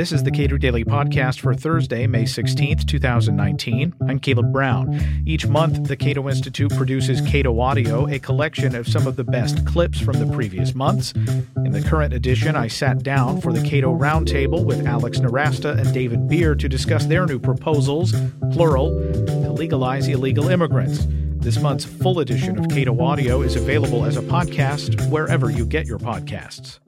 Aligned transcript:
This 0.00 0.12
is 0.12 0.22
the 0.22 0.30
Cato 0.30 0.56
Daily 0.56 0.84
Podcast 0.84 1.40
for 1.40 1.52
Thursday, 1.52 2.06
May 2.06 2.22
16th, 2.22 2.86
2019. 2.86 3.92
I'm 4.08 4.20
Caleb 4.20 4.52
Brown. 4.52 4.98
Each 5.26 5.46
month, 5.46 5.88
the 5.88 5.96
Cato 5.96 6.28
Institute 6.28 6.70
produces 6.76 7.20
Cato 7.20 7.58
Audio, 7.58 8.06
a 8.06 8.20
collection 8.20 8.76
of 8.76 8.86
some 8.86 9.08
of 9.08 9.16
the 9.16 9.24
best 9.24 9.66
clips 9.66 10.00
from 10.00 10.18
the 10.20 10.32
previous 10.32 10.74
months. 10.74 11.12
In 11.12 11.72
the 11.72 11.82
current 11.82 12.14
edition, 12.14 12.54
I 12.54 12.68
sat 12.68 13.02
down 13.02 13.40
for 13.40 13.52
the 13.52 13.62
Cato 13.68 13.94
Roundtable 13.94 14.64
with 14.64 14.86
Alex 14.86 15.18
Nowrasteh 15.18 15.78
and 15.78 15.92
David 15.92 16.28
Bier 16.28 16.54
to 16.54 16.68
discuss 16.68 17.06
their 17.06 17.26
new 17.26 17.40
proposals, 17.40 18.14
plural, 18.52 18.90
to 19.26 19.52
legalize 19.52 20.06
illegal 20.06 20.48
immigrants. 20.48 21.06
This 21.40 21.58
month's 21.58 21.86
full 21.86 22.20
edition 22.20 22.58
of 22.58 22.68
Cato 22.68 23.00
Audio 23.00 23.40
is 23.40 23.56
available 23.56 24.04
as 24.04 24.18
a 24.18 24.22
podcast 24.22 25.10
wherever 25.10 25.50
you 25.50 25.64
get 25.64 25.86
your 25.86 25.98
podcasts 25.98 26.78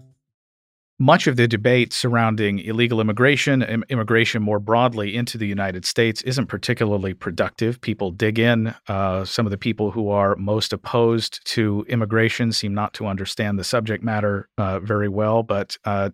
much 1.02 1.26
of 1.26 1.34
the 1.34 1.48
debate 1.48 1.92
surrounding 1.92 2.60
illegal 2.60 3.00
immigration, 3.00 3.60
immigration 3.88 4.40
more 4.40 4.60
broadly 4.60 5.16
into 5.16 5.36
the 5.36 5.48
United 5.48 5.84
States, 5.84 6.22
isn't 6.22 6.46
particularly 6.46 7.12
productive. 7.12 7.80
People 7.80 8.12
dig 8.12 8.38
in. 8.38 8.72
Uh, 8.86 9.24
some 9.24 9.44
of 9.44 9.50
the 9.50 9.58
people 9.58 9.90
who 9.90 10.10
are 10.10 10.36
most 10.36 10.72
opposed 10.72 11.44
to 11.44 11.84
immigration 11.88 12.52
seem 12.52 12.72
not 12.72 12.94
to 12.94 13.08
understand 13.08 13.58
the 13.58 13.64
subject 13.64 14.04
matter 14.04 14.48
uh, 14.58 14.78
very 14.78 15.08
well. 15.08 15.42
But 15.42 15.76
uh, 15.84 16.10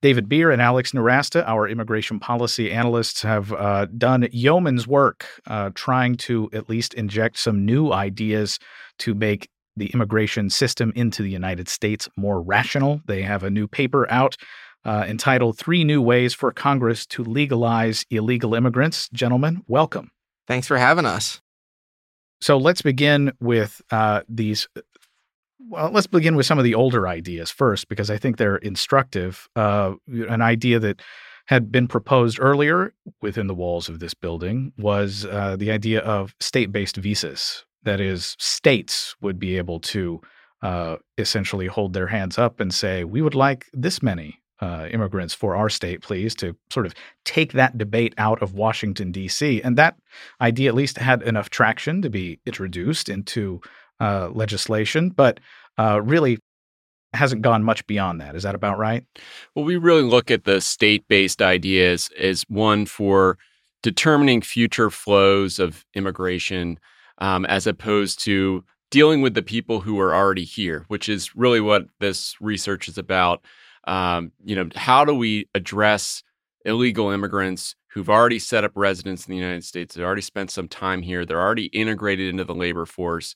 David 0.00 0.30
Bier 0.30 0.50
and 0.50 0.62
Alex 0.62 0.92
Nowrasteh, 0.92 1.46
our 1.46 1.68
immigration 1.68 2.18
policy 2.18 2.72
analysts, 2.72 3.20
have 3.20 3.52
uh, 3.52 3.84
done 3.98 4.26
yeoman's 4.32 4.88
work 4.88 5.26
uh, 5.46 5.70
trying 5.74 6.16
to 6.16 6.48
at 6.54 6.70
least 6.70 6.94
inject 6.94 7.38
some 7.38 7.66
new 7.66 7.92
ideas 7.92 8.58
to 8.98 9.14
make 9.14 9.50
the 9.76 9.86
immigration 9.86 10.50
system 10.50 10.92
into 10.94 11.22
the 11.22 11.30
United 11.30 11.68
States 11.68 12.08
more 12.16 12.40
rational. 12.40 13.00
They 13.06 13.22
have 13.22 13.42
a 13.42 13.50
new 13.50 13.66
paper 13.66 14.10
out 14.10 14.36
uh, 14.84 15.04
entitled 15.06 15.58
Three 15.58 15.84
New 15.84 16.02
Ways 16.02 16.34
for 16.34 16.52
Congress 16.52 17.06
to 17.06 17.22
Legalize 17.22 18.04
Illegal 18.10 18.54
Immigrants. 18.54 19.08
Gentlemen, 19.12 19.62
welcome. 19.68 20.10
Thanks 20.46 20.66
for 20.66 20.76
having 20.76 21.06
us. 21.06 21.40
So 22.40 22.58
let's 22.58 22.82
begin 22.82 23.32
with 23.40 23.80
uh, 23.90 24.22
these. 24.28 24.68
Well, 25.60 25.92
let's 25.92 26.08
begin 26.08 26.34
with 26.34 26.46
some 26.46 26.58
of 26.58 26.64
the 26.64 26.74
older 26.74 27.06
ideas 27.06 27.50
first, 27.50 27.88
because 27.88 28.10
I 28.10 28.18
think 28.18 28.36
they're 28.36 28.56
instructive. 28.56 29.48
Uh, 29.54 29.94
an 30.08 30.42
idea 30.42 30.80
that 30.80 31.00
had 31.46 31.70
been 31.70 31.86
proposed 31.86 32.38
earlier 32.40 32.92
within 33.20 33.46
the 33.46 33.54
walls 33.54 33.88
of 33.88 34.00
this 34.00 34.14
building 34.14 34.72
was 34.76 35.24
uh, 35.26 35.56
the 35.56 35.70
idea 35.70 36.00
of 36.00 36.34
state 36.40 36.72
based 36.72 36.96
visas 36.96 37.64
that 37.84 38.00
is, 38.00 38.36
states 38.38 39.14
would 39.20 39.38
be 39.38 39.58
able 39.58 39.80
to 39.80 40.20
uh, 40.62 40.96
essentially 41.18 41.66
hold 41.66 41.92
their 41.92 42.06
hands 42.06 42.38
up 42.38 42.60
and 42.60 42.72
say, 42.72 43.04
we 43.04 43.22
would 43.22 43.34
like 43.34 43.66
this 43.72 44.02
many 44.02 44.38
uh, 44.60 44.86
immigrants 44.92 45.34
for 45.34 45.56
our 45.56 45.68
state, 45.68 46.02
please, 46.02 46.36
to 46.36 46.56
sort 46.70 46.86
of 46.86 46.94
take 47.24 47.52
that 47.52 47.76
debate 47.76 48.14
out 48.16 48.40
of 48.40 48.54
Washington, 48.54 49.10
D.C. 49.10 49.60
And 49.62 49.76
that 49.76 49.96
idea 50.40 50.68
at 50.68 50.76
least 50.76 50.98
had 50.98 51.22
enough 51.22 51.50
traction 51.50 52.00
to 52.02 52.08
be 52.08 52.38
introduced 52.46 53.08
into 53.08 53.60
uh, 54.00 54.28
legislation, 54.32 55.10
but 55.10 55.40
uh, 55.78 56.00
really 56.00 56.38
hasn't 57.12 57.42
gone 57.42 57.64
much 57.64 57.86
beyond 57.88 58.20
that. 58.20 58.36
Is 58.36 58.44
that 58.44 58.54
about 58.54 58.78
right? 58.78 59.04
Well, 59.54 59.64
we 59.64 59.76
really 59.76 60.02
look 60.02 60.30
at 60.30 60.44
the 60.44 60.60
state 60.60 61.06
based 61.08 61.42
ideas 61.42 62.08
as 62.18 62.42
one 62.48 62.86
for 62.86 63.38
determining 63.82 64.42
future 64.42 64.90
flows 64.90 65.58
of 65.58 65.84
immigration 65.94 66.78
um, 67.18 67.44
as 67.46 67.66
opposed 67.66 68.22
to 68.24 68.64
dealing 68.90 69.22
with 69.22 69.34
the 69.34 69.42
people 69.42 69.80
who 69.80 69.98
are 69.98 70.14
already 70.14 70.44
here, 70.44 70.84
which 70.88 71.08
is 71.08 71.34
really 71.34 71.60
what 71.60 71.86
this 71.98 72.36
research 72.40 72.88
is 72.88 72.98
about. 72.98 73.44
Um, 73.84 74.32
you 74.44 74.54
know, 74.54 74.68
how 74.76 75.04
do 75.04 75.14
we 75.14 75.48
address 75.54 76.22
illegal 76.64 77.10
immigrants 77.10 77.74
who've 77.88 78.10
already 78.10 78.38
set 78.38 78.64
up 78.64 78.72
residence 78.74 79.26
in 79.26 79.32
the 79.32 79.40
United 79.40 79.64
States? 79.64 79.94
They've 79.94 80.04
already 80.04 80.22
spent 80.22 80.50
some 80.50 80.68
time 80.68 81.02
here. 81.02 81.24
They're 81.24 81.40
already 81.40 81.66
integrated 81.66 82.28
into 82.28 82.44
the 82.44 82.54
labor 82.54 82.86
force. 82.86 83.34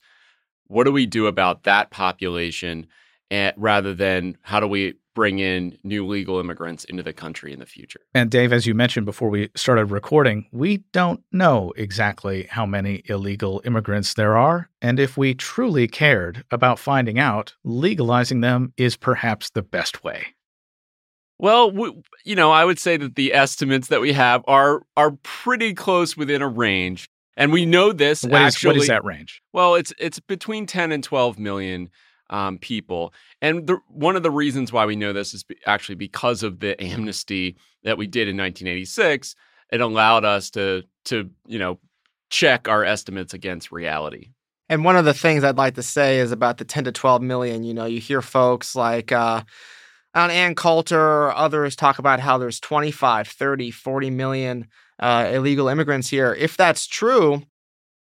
What 0.67 0.83
do 0.83 0.91
we 0.91 1.05
do 1.05 1.27
about 1.27 1.63
that 1.63 1.89
population, 1.91 2.87
and, 3.29 3.53
rather 3.57 3.93
than 3.93 4.37
how 4.41 4.59
do 4.59 4.67
we 4.67 4.95
bring 5.17 5.39
in 5.39 5.75
new 5.83 6.05
legal 6.05 6.39
immigrants 6.39 6.83
into 6.83 7.01
the 7.01 7.11
country 7.11 7.51
in 7.51 7.57
the 7.57 7.65
future. 7.65 8.01
And 8.13 8.29
Dave, 8.29 8.53
as 8.53 8.67
you 8.67 8.75
mentioned 8.75 9.07
before 9.07 9.31
we 9.31 9.49
started 9.55 9.85
recording, 9.85 10.45
we 10.51 10.83
don't 10.93 11.23
know 11.31 11.73
exactly 11.75 12.43
how 12.51 12.67
many 12.67 13.01
illegal 13.05 13.59
immigrants 13.65 14.13
there 14.13 14.37
are. 14.37 14.69
And 14.79 14.99
if 14.99 15.17
we 15.17 15.33
truly 15.33 15.87
cared 15.87 16.45
about 16.51 16.77
finding 16.77 17.17
out, 17.17 17.55
legalizing 17.63 18.41
them 18.41 18.73
is 18.77 18.95
perhaps 18.95 19.49
the 19.49 19.63
best 19.63 20.03
way. 20.03 20.35
Well, 21.39 21.71
you 22.23 22.35
know, 22.35 22.51
I 22.51 22.63
would 22.63 22.77
say 22.77 22.95
that 22.97 23.15
the 23.15 23.33
estimates 23.33 23.87
that 23.87 24.01
we 24.01 24.13
have 24.13 24.43
are 24.47 24.83
are 24.95 25.11
pretty 25.23 25.73
close 25.73 26.15
within 26.15 26.43
a 26.43 26.47
range. 26.47 27.09
And 27.35 27.51
we 27.51 27.65
know 27.65 27.91
this 27.91 28.21
what 28.21 28.33
actually. 28.33 28.69
Is, 28.69 28.75
what 28.75 28.81
is 28.83 28.87
that 28.87 29.03
range? 29.03 29.41
Well, 29.53 29.73
it's 29.73 29.93
it's 29.97 30.19
between 30.19 30.67
10 30.67 30.91
and 30.91 31.03
12 31.03 31.39
million 31.39 31.89
um, 32.29 32.57
people. 32.57 33.13
And 33.41 33.67
the, 33.67 33.79
one 33.87 34.15
of 34.15 34.23
the 34.23 34.31
reasons 34.31 34.71
why 34.71 34.85
we 34.85 34.95
know 34.95 35.13
this 35.13 35.33
is 35.33 35.45
actually 35.65 35.95
because 35.95 36.43
of 36.43 36.59
the 36.59 36.81
amnesty 36.83 37.57
that 37.83 37.97
we 37.97 38.07
did 38.07 38.27
in 38.27 38.37
1986. 38.37 39.35
It 39.71 39.81
allowed 39.81 40.23
us 40.23 40.49
to 40.51 40.83
to 41.05 41.29
you 41.45 41.59
know 41.59 41.79
check 42.29 42.67
our 42.67 42.83
estimates 42.83 43.33
against 43.33 43.71
reality. 43.71 44.29
And 44.69 44.83
one 44.83 44.97
of 44.97 45.05
the 45.05 45.13
things 45.13 45.43
I'd 45.43 45.57
like 45.57 45.75
to 45.75 45.83
say 45.83 46.19
is 46.19 46.31
about 46.31 46.57
the 46.57 46.65
10 46.65 46.85
to 46.85 46.91
12 46.91 47.21
million. 47.21 47.63
You 47.63 47.73
know, 47.73 47.85
you 47.85 47.99
hear 47.99 48.21
folks 48.21 48.75
like 48.75 49.11
uh, 49.11 49.43
on 50.13 50.29
Ann 50.31 50.55
Coulter 50.55 50.99
or 50.99 51.35
others 51.35 51.75
talk 51.75 51.99
about 51.99 52.19
how 52.19 52.37
there's 52.37 52.59
25, 52.59 53.27
30, 53.27 53.71
40 53.71 54.09
million 54.09 54.67
uh, 54.99 55.29
illegal 55.33 55.69
immigrants 55.69 56.09
here. 56.09 56.33
If 56.33 56.57
that's 56.57 56.85
true, 56.85 57.43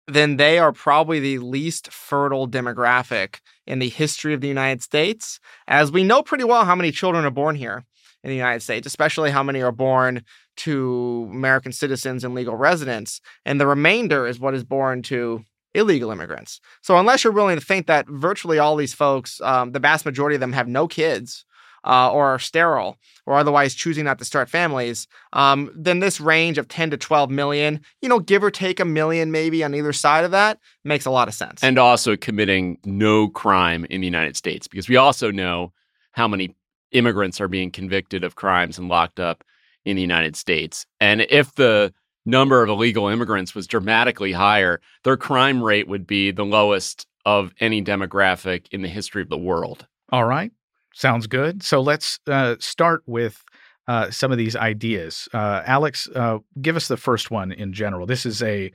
then 0.08 0.36
they 0.36 0.58
are 0.58 0.72
probably 0.72 1.20
the 1.20 1.38
least 1.38 1.92
fertile 1.92 2.48
demographic 2.48 3.40
in 3.66 3.78
the 3.78 3.88
history 3.88 4.34
of 4.34 4.40
the 4.40 4.48
United 4.48 4.82
States, 4.82 5.40
as 5.66 5.90
we 5.90 6.04
know 6.04 6.22
pretty 6.22 6.44
well 6.44 6.64
how 6.64 6.74
many 6.74 6.92
children 6.92 7.24
are 7.24 7.30
born 7.30 7.56
here 7.56 7.84
in 8.22 8.30
the 8.30 8.36
United 8.36 8.60
States, 8.60 8.86
especially 8.86 9.30
how 9.30 9.42
many 9.42 9.62
are 9.62 9.72
born 9.72 10.22
to 10.56 11.28
American 11.30 11.72
citizens 11.72 12.24
and 12.24 12.34
legal 12.34 12.56
residents. 12.56 13.20
And 13.44 13.60
the 13.60 13.66
remainder 13.66 14.26
is 14.26 14.40
what 14.40 14.54
is 14.54 14.64
born 14.64 15.02
to 15.02 15.44
illegal 15.74 16.10
immigrants. 16.10 16.60
So, 16.80 16.98
unless 16.98 17.22
you're 17.22 17.32
willing 17.32 17.58
to 17.58 17.64
think 17.64 17.86
that 17.86 18.08
virtually 18.08 18.58
all 18.58 18.76
these 18.76 18.94
folks, 18.94 19.40
um, 19.42 19.72
the 19.72 19.78
vast 19.78 20.04
majority 20.06 20.34
of 20.34 20.40
them 20.40 20.52
have 20.52 20.68
no 20.68 20.88
kids, 20.88 21.44
uh, 21.86 22.10
or 22.10 22.26
are 22.26 22.38
sterile 22.38 22.98
or 23.24 23.38
otherwise 23.38 23.74
choosing 23.74 24.04
not 24.04 24.18
to 24.18 24.24
start 24.24 24.48
families, 24.48 25.08
um, 25.32 25.70
then 25.74 26.00
this 26.00 26.20
range 26.20 26.58
of 26.58 26.68
10 26.68 26.90
to 26.90 26.96
12 26.96 27.30
million, 27.30 27.80
you 28.02 28.08
know, 28.08 28.18
give 28.18 28.44
or 28.44 28.50
take 28.50 28.78
a 28.80 28.84
million 28.84 29.30
maybe 29.30 29.64
on 29.64 29.74
either 29.74 29.92
side 29.92 30.24
of 30.24 30.30
that, 30.30 30.58
makes 30.84 31.06
a 31.06 31.10
lot 31.10 31.28
of 31.28 31.34
sense. 31.34 31.62
And 31.62 31.78
also 31.78 32.16
committing 32.16 32.78
no 32.84 33.28
crime 33.28 33.86
in 33.88 34.00
the 34.00 34.06
United 34.06 34.36
States, 34.36 34.68
because 34.68 34.88
we 34.88 34.96
also 34.96 35.30
know 35.30 35.72
how 36.12 36.28
many 36.28 36.54
immigrants 36.92 37.40
are 37.40 37.48
being 37.48 37.70
convicted 37.70 38.24
of 38.24 38.36
crimes 38.36 38.78
and 38.78 38.88
locked 38.88 39.20
up 39.20 39.44
in 39.84 39.96
the 39.96 40.02
United 40.02 40.36
States. 40.36 40.86
And 41.00 41.26
if 41.30 41.54
the 41.54 41.92
number 42.24 42.62
of 42.62 42.68
illegal 42.68 43.08
immigrants 43.08 43.54
was 43.54 43.66
dramatically 43.66 44.32
higher, 44.32 44.80
their 45.04 45.16
crime 45.16 45.62
rate 45.62 45.88
would 45.88 46.06
be 46.06 46.32
the 46.32 46.44
lowest 46.44 47.06
of 47.24 47.52
any 47.60 47.82
demographic 47.82 48.66
in 48.70 48.82
the 48.82 48.88
history 48.88 49.22
of 49.22 49.28
the 49.28 49.38
world. 49.38 49.86
All 50.10 50.24
right. 50.24 50.52
Sounds 50.96 51.26
good. 51.26 51.62
So 51.62 51.82
let's 51.82 52.20
uh, 52.26 52.56
start 52.58 53.02
with 53.04 53.44
uh, 53.86 54.10
some 54.10 54.32
of 54.32 54.38
these 54.38 54.56
ideas. 54.56 55.28
Uh, 55.34 55.62
Alex, 55.66 56.08
uh, 56.14 56.38
give 56.62 56.74
us 56.74 56.88
the 56.88 56.96
first 56.96 57.30
one 57.30 57.52
in 57.52 57.74
general. 57.74 58.06
This 58.06 58.24
is 58.24 58.42
a 58.42 58.72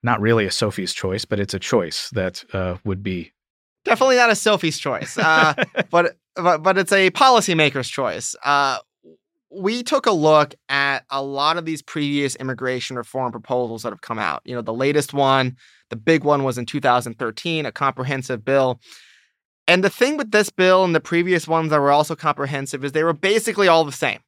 not 0.00 0.20
really 0.20 0.46
a 0.46 0.50
Sophie's 0.52 0.92
choice, 0.92 1.24
but 1.24 1.40
it's 1.40 1.54
a 1.54 1.58
choice 1.58 2.08
that 2.10 2.44
uh, 2.52 2.76
would 2.84 3.02
be 3.02 3.32
definitely 3.84 4.14
not 4.14 4.30
a 4.30 4.36
Sophie's 4.36 4.78
choice, 4.78 5.18
uh, 5.18 5.54
but, 5.90 6.16
but 6.36 6.62
but 6.62 6.78
it's 6.78 6.92
a 6.92 7.10
policymaker's 7.10 7.88
choice. 7.88 8.36
we 9.50 9.82
took 9.82 10.06
a 10.06 10.12
look 10.12 10.54
at 10.68 11.04
a 11.10 11.20
lot 11.20 11.56
of 11.56 11.64
these 11.64 11.82
previous 11.82 12.36
immigration 12.36 12.96
reform 12.96 13.32
proposals 13.32 13.82
that 13.82 13.90
have 13.90 14.02
come 14.02 14.20
out. 14.20 14.40
You 14.44 14.54
know, 14.54 14.62
the 14.62 14.72
latest 14.72 15.12
one, 15.12 15.56
the 15.90 15.96
big 15.96 16.22
one 16.22 16.44
was 16.44 16.58
in 16.58 16.64
2013, 16.64 17.66
a 17.66 17.72
comprehensive 17.72 18.44
bill 18.44 18.78
and 19.68 19.82
the 19.82 19.90
thing 19.90 20.16
with 20.16 20.30
this 20.30 20.50
bill 20.50 20.84
and 20.84 20.94
the 20.94 21.00
previous 21.00 21.48
ones 21.48 21.70
that 21.70 21.80
were 21.80 21.90
also 21.90 22.14
comprehensive 22.14 22.84
is 22.84 22.92
they 22.92 23.04
were 23.04 23.12
basically 23.12 23.68
all 23.68 23.84
the 23.84 23.92
same. 23.92 24.20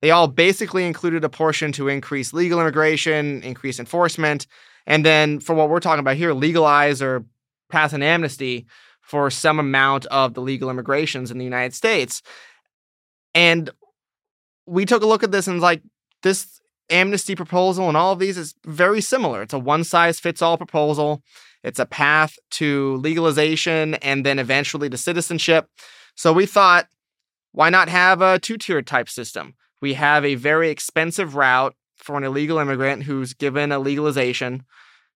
They 0.00 0.10
all 0.10 0.28
basically 0.28 0.86
included 0.86 1.24
a 1.24 1.28
portion 1.28 1.72
to 1.72 1.88
increase 1.88 2.32
legal 2.32 2.60
immigration, 2.60 3.42
increase 3.42 3.78
enforcement, 3.78 4.46
and 4.86 5.04
then 5.04 5.40
for 5.40 5.54
what 5.54 5.68
we're 5.68 5.80
talking 5.80 6.00
about 6.00 6.16
here, 6.16 6.32
legalize 6.32 7.02
or 7.02 7.24
pass 7.68 7.92
an 7.92 8.02
amnesty 8.02 8.66
for 9.02 9.30
some 9.30 9.58
amount 9.58 10.06
of 10.06 10.34
the 10.34 10.40
legal 10.40 10.70
immigrations 10.70 11.30
in 11.30 11.38
the 11.38 11.44
United 11.44 11.74
States. 11.74 12.22
And 13.34 13.70
we 14.66 14.86
took 14.86 15.02
a 15.02 15.06
look 15.06 15.22
at 15.22 15.32
this 15.32 15.46
and 15.46 15.60
like 15.60 15.82
this 16.22 16.60
amnesty 16.88 17.34
proposal 17.34 17.88
and 17.88 17.96
all 17.96 18.12
of 18.12 18.18
these 18.18 18.38
is 18.38 18.54
very 18.64 19.00
similar. 19.00 19.42
It's 19.42 19.54
a 19.54 19.58
one 19.58 19.84
size 19.84 20.18
fits 20.18 20.42
all 20.42 20.56
proposal. 20.56 21.22
It's 21.62 21.78
a 21.78 21.86
path 21.86 22.38
to 22.52 22.96
legalization 22.96 23.94
and 23.96 24.24
then 24.24 24.38
eventually 24.38 24.88
to 24.90 24.96
citizenship. 24.96 25.68
So 26.14 26.32
we 26.32 26.46
thought 26.46 26.88
why 27.52 27.70
not 27.70 27.88
have 27.88 28.22
a 28.22 28.38
two 28.38 28.56
tiered 28.56 28.86
type 28.86 29.08
system? 29.08 29.54
We 29.80 29.94
have 29.94 30.24
a 30.24 30.36
very 30.36 30.70
expensive 30.70 31.34
route 31.34 31.74
for 31.96 32.16
an 32.16 32.24
illegal 32.24 32.58
immigrant 32.58 33.02
who's 33.02 33.34
given 33.34 33.72
a 33.72 33.78
legalization 33.78 34.64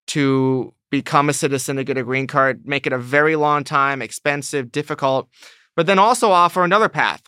to 0.07 0.73
become 0.91 1.29
a 1.29 1.33
citizen 1.33 1.77
to 1.77 1.83
get 1.83 1.97
a 1.97 2.03
green 2.03 2.27
card, 2.27 2.65
make 2.65 2.85
it 2.85 2.93
a 2.93 2.97
very 2.97 3.35
long 3.35 3.63
time, 3.63 4.01
expensive, 4.01 4.71
difficult, 4.71 5.29
but 5.75 5.87
then 5.87 5.99
also 5.99 6.31
offer 6.31 6.63
another 6.63 6.89
path 6.89 7.21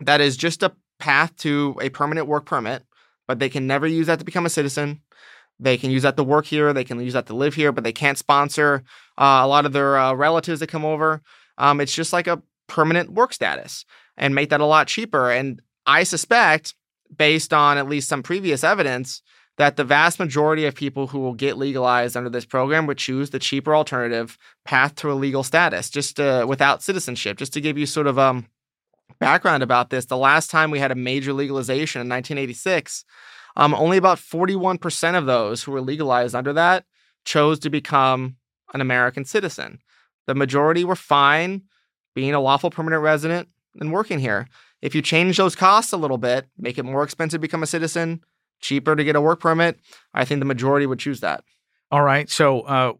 that 0.00 0.20
is 0.20 0.36
just 0.36 0.62
a 0.62 0.72
path 0.98 1.34
to 1.36 1.76
a 1.80 1.88
permanent 1.88 2.26
work 2.26 2.46
permit, 2.46 2.84
but 3.26 3.38
they 3.38 3.48
can 3.48 3.66
never 3.66 3.86
use 3.86 4.06
that 4.06 4.18
to 4.18 4.24
become 4.24 4.46
a 4.46 4.50
citizen. 4.50 5.00
They 5.62 5.76
can 5.78 5.90
use 5.90 6.02
that 6.02 6.16
to 6.16 6.24
work 6.24 6.46
here, 6.46 6.72
they 6.72 6.84
can 6.84 7.00
use 7.00 7.12
that 7.12 7.26
to 7.26 7.34
live 7.34 7.54
here, 7.54 7.72
but 7.72 7.84
they 7.84 7.92
can't 7.92 8.18
sponsor 8.18 8.82
uh, 9.18 9.40
a 9.42 9.46
lot 9.46 9.66
of 9.66 9.72
their 9.72 9.96
uh, 9.98 10.12
relatives 10.14 10.60
that 10.60 10.68
come 10.68 10.84
over. 10.84 11.22
Um, 11.58 11.80
it's 11.80 11.94
just 11.94 12.12
like 12.12 12.26
a 12.26 12.42
permanent 12.68 13.12
work 13.12 13.32
status 13.32 13.84
and 14.16 14.34
make 14.34 14.50
that 14.50 14.60
a 14.60 14.66
lot 14.66 14.88
cheaper. 14.88 15.30
And 15.30 15.60
I 15.86 16.02
suspect, 16.02 16.74
based 17.16 17.52
on 17.52 17.78
at 17.78 17.88
least 17.88 18.08
some 18.08 18.22
previous 18.22 18.64
evidence, 18.64 19.22
that 19.58 19.76
the 19.76 19.84
vast 19.84 20.18
majority 20.18 20.64
of 20.64 20.74
people 20.74 21.06
who 21.06 21.18
will 21.18 21.34
get 21.34 21.58
legalized 21.58 22.16
under 22.16 22.30
this 22.30 22.46
program 22.46 22.86
would 22.86 22.98
choose 22.98 23.30
the 23.30 23.38
cheaper 23.38 23.76
alternative 23.76 24.38
path 24.64 24.94
to 24.96 25.12
a 25.12 25.14
legal 25.14 25.42
status, 25.42 25.90
just 25.90 26.18
uh, 26.18 26.46
without 26.48 26.82
citizenship. 26.82 27.36
Just 27.36 27.52
to 27.52 27.60
give 27.60 27.76
you 27.76 27.86
sort 27.86 28.06
of 28.06 28.18
um 28.18 28.46
background 29.20 29.62
about 29.62 29.90
this, 29.90 30.06
the 30.06 30.16
last 30.16 30.50
time 30.50 30.70
we 30.70 30.78
had 30.78 30.90
a 30.90 30.96
major 30.96 31.32
legalization 31.32 32.00
in 32.00 32.08
1986, 32.08 33.04
um, 33.56 33.74
only 33.74 33.96
about 33.96 34.18
41% 34.18 35.18
of 35.18 35.26
those 35.26 35.62
who 35.62 35.72
were 35.72 35.80
legalized 35.80 36.34
under 36.34 36.52
that 36.52 36.84
chose 37.24 37.58
to 37.60 37.70
become 37.70 38.36
an 38.74 38.80
American 38.80 39.24
citizen. 39.24 39.80
The 40.26 40.34
majority 40.34 40.84
were 40.84 40.96
fine 40.96 41.62
being 42.14 42.34
a 42.34 42.40
lawful 42.40 42.70
permanent 42.70 43.02
resident 43.02 43.48
and 43.80 43.92
working 43.92 44.18
here. 44.18 44.48
If 44.80 44.94
you 44.94 45.02
change 45.02 45.36
those 45.36 45.54
costs 45.54 45.92
a 45.92 45.96
little 45.96 46.18
bit, 46.18 46.46
make 46.58 46.78
it 46.78 46.84
more 46.84 47.02
expensive 47.02 47.38
to 47.38 47.42
become 47.42 47.62
a 47.62 47.66
citizen, 47.66 48.22
cheaper 48.60 48.96
to 48.96 49.04
get 49.04 49.16
a 49.16 49.20
work 49.20 49.40
permit, 49.40 49.78
I 50.12 50.24
think 50.24 50.40
the 50.40 50.46
majority 50.46 50.86
would 50.86 50.98
choose 50.98 51.20
that. 51.20 51.44
All 51.90 52.02
right. 52.02 52.28
So, 52.28 52.62
uh, 52.62 52.92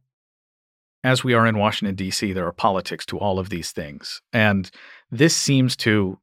as 1.04 1.24
we 1.24 1.34
are 1.34 1.46
in 1.46 1.58
Washington, 1.58 1.96
D.C., 1.96 2.32
there 2.32 2.46
are 2.46 2.52
politics 2.52 3.04
to 3.06 3.18
all 3.18 3.38
of 3.40 3.48
these 3.48 3.72
things. 3.72 4.22
And 4.32 4.70
this 5.10 5.36
seems 5.36 5.76
to, 5.78 6.18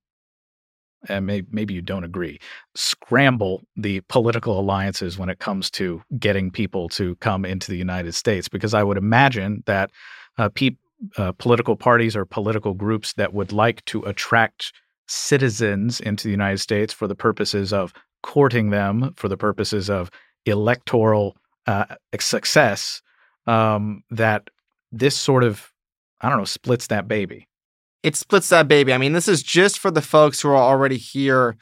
and 1.07 1.25
may, 1.25 1.43
maybe 1.51 1.73
you 1.73 1.81
don't 1.81 2.03
agree, 2.03 2.39
scramble 2.75 3.63
the 3.75 4.01
political 4.01 4.59
alliances 4.59 5.17
when 5.17 5.29
it 5.29 5.39
comes 5.39 5.69
to 5.71 6.01
getting 6.19 6.51
people 6.51 6.89
to 6.89 7.15
come 7.15 7.45
into 7.45 7.71
the 7.71 7.77
United 7.77 8.13
States. 8.13 8.47
Because 8.49 8.73
I 8.73 8.83
would 8.83 8.97
imagine 8.97 9.63
that 9.65 9.91
uh, 10.37 10.49
pe- 10.49 10.77
uh, 11.17 11.31
political 11.33 11.75
parties 11.75 12.15
or 12.15 12.25
political 12.25 12.73
groups 12.73 13.13
that 13.13 13.33
would 13.33 13.51
like 13.51 13.83
to 13.85 14.03
attract 14.03 14.73
citizens 15.07 15.99
into 15.99 16.25
the 16.25 16.31
United 16.31 16.59
States 16.59 16.93
for 16.93 17.07
the 17.07 17.15
purposes 17.15 17.73
of 17.73 17.93
courting 18.21 18.69
them 18.69 19.13
for 19.15 19.27
the 19.27 19.37
purposes 19.37 19.89
of 19.89 20.11
electoral 20.45 21.35
uh, 21.67 21.85
success, 22.19 23.01
um, 23.47 24.03
that 24.11 24.49
this 24.91 25.15
sort 25.15 25.43
of, 25.43 25.71
I 26.21 26.29
don't 26.29 26.37
know, 26.37 26.45
splits 26.45 26.87
that 26.87 27.07
baby. 27.07 27.47
It 28.03 28.15
splits 28.15 28.49
that 28.49 28.67
baby. 28.67 28.93
I 28.93 28.97
mean, 28.97 29.13
this 29.13 29.27
is 29.27 29.43
just 29.43 29.79
for 29.79 29.91
the 29.91 30.01
folks 30.01 30.41
who 30.41 30.49
are 30.49 30.55
already 30.55 30.97
here 30.97 31.57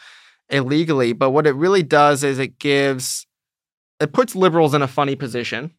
illegally, 0.49 1.13
but 1.13 1.31
what 1.31 1.47
it 1.47 1.53
really 1.53 1.83
does 1.83 2.23
is 2.23 2.39
it 2.39 2.59
gives, 2.59 3.25
it 3.99 4.13
puts 4.13 4.35
liberals 4.35 4.73
in 4.73 4.81
a 4.81 4.87
funny 4.87 5.15
position 5.15 5.73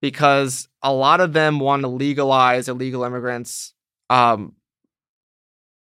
because 0.00 0.68
a 0.82 0.92
lot 0.92 1.20
of 1.20 1.32
them 1.32 1.58
want 1.58 1.82
to 1.82 1.88
legalize 1.88 2.68
illegal 2.68 3.04
immigrants 3.04 3.74
um, 4.10 4.52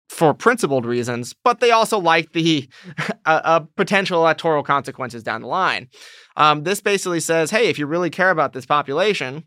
for 0.08 0.32
principled 0.32 0.86
reasons, 0.86 1.34
but 1.44 1.60
they 1.60 1.70
also 1.70 1.98
like 1.98 2.32
the 2.32 2.68
uh, 3.26 3.40
uh, 3.44 3.60
potential 3.76 4.20
electoral 4.20 4.62
consequences 4.62 5.22
down 5.22 5.42
the 5.42 5.48
line. 5.48 5.88
Um, 6.36 6.62
this 6.62 6.80
basically 6.80 7.20
says, 7.20 7.50
hey, 7.50 7.68
if 7.68 7.78
you 7.78 7.86
really 7.86 8.10
care 8.10 8.30
about 8.30 8.52
this 8.52 8.66
population, 8.66 9.44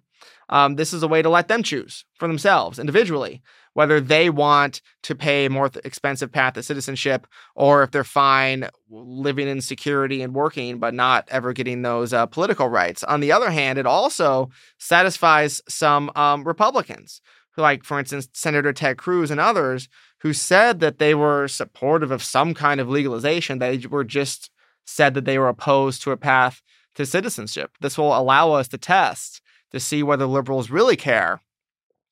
um, 0.49 0.75
this 0.75 0.93
is 0.93 1.03
a 1.03 1.07
way 1.07 1.21
to 1.21 1.29
let 1.29 1.47
them 1.47 1.63
choose 1.63 2.05
for 2.15 2.27
themselves 2.27 2.79
individually 2.79 3.41
whether 3.73 4.01
they 4.01 4.29
want 4.29 4.81
to 5.03 5.15
pay 5.15 5.45
a 5.45 5.49
more 5.49 5.71
expensive 5.83 6.31
path 6.31 6.53
to 6.53 6.63
citizenship 6.63 7.27
or 7.55 7.83
if 7.83 7.91
they're 7.91 8.03
fine 8.03 8.67
living 8.89 9.47
in 9.47 9.61
security 9.61 10.21
and 10.21 10.33
working 10.33 10.79
but 10.79 10.93
not 10.93 11.27
ever 11.29 11.53
getting 11.53 11.81
those 11.81 12.13
uh, 12.13 12.25
political 12.25 12.67
rights. 12.67 13.03
On 13.03 13.19
the 13.19 13.31
other 13.31 13.51
hand, 13.51 13.79
it 13.79 13.85
also 13.85 14.49
satisfies 14.79 15.61
some 15.69 16.11
um, 16.15 16.43
Republicans, 16.43 17.21
like, 17.57 17.83
for 17.83 17.99
instance, 17.99 18.27
Senator 18.33 18.73
Ted 18.73 18.97
Cruz 18.97 19.31
and 19.31 19.39
others 19.39 19.87
who 20.21 20.33
said 20.33 20.79
that 20.79 20.99
they 20.99 21.15
were 21.15 21.47
supportive 21.47 22.11
of 22.11 22.23
some 22.23 22.53
kind 22.53 22.81
of 22.81 22.89
legalization. 22.89 23.59
They 23.59 23.77
were 23.89 24.03
just 24.03 24.49
said 24.85 25.13
that 25.13 25.25
they 25.25 25.37
were 25.37 25.47
opposed 25.47 26.01
to 26.03 26.11
a 26.11 26.17
path 26.17 26.61
to 26.95 27.05
citizenship. 27.05 27.71
This 27.79 27.97
will 27.97 28.17
allow 28.17 28.51
us 28.51 28.67
to 28.69 28.77
test 28.77 29.41
to 29.71 29.79
see 29.79 30.03
whether 30.03 30.25
liberals 30.25 30.69
really 30.69 30.95
care 30.95 31.41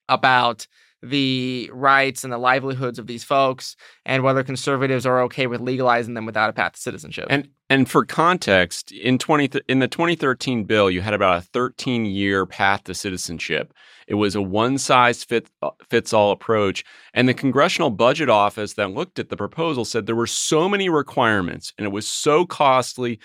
about 0.09 0.67
the 1.03 1.69
rights 1.73 2.23
and 2.23 2.33
the 2.33 2.37
livelihoods 2.37 2.97
of 2.97 3.07
these 3.07 3.23
folks 3.23 3.75
and 4.05 4.23
whether 4.23 4.43
conservatives 4.43 5.05
are 5.05 5.21
okay 5.21 5.45
with 5.45 5.61
legalizing 5.61 6.15
them 6.15 6.25
without 6.25 6.49
a 6.49 6.53
path 6.53 6.73
to 6.73 6.79
citizenship. 6.79 7.27
And 7.29 7.49
and 7.69 7.89
for 7.89 8.05
context, 8.05 8.91
in 8.93 9.17
20 9.17 9.59
in 9.67 9.79
the 9.79 9.87
2013 9.87 10.63
bill, 10.63 10.89
you 10.89 11.01
had 11.01 11.13
about 11.13 11.37
a 11.37 11.41
13 11.41 12.05
year 12.05 12.45
path 12.45 12.85
to 12.85 12.95
citizenship. 12.95 13.73
It 14.07 14.15
was 14.15 14.35
a 14.35 14.41
one 14.41 14.77
size 14.77 15.25
uh, 15.31 15.69
fits 15.89 16.13
all 16.13 16.31
approach. 16.31 16.83
And 17.13 17.27
the 17.27 17.33
Congressional 17.33 17.89
Budget 17.89 18.29
Office 18.29 18.73
that 18.75 18.91
looked 18.91 19.19
at 19.19 19.29
the 19.29 19.37
proposal 19.37 19.83
said 19.85 20.05
there 20.05 20.15
were 20.15 20.27
so 20.27 20.69
many 20.69 20.87
requirements 20.87 21.73
and 21.77 21.85
it 21.85 21.91
was 21.91 22.07
so 22.07 22.45
costly 22.45 23.19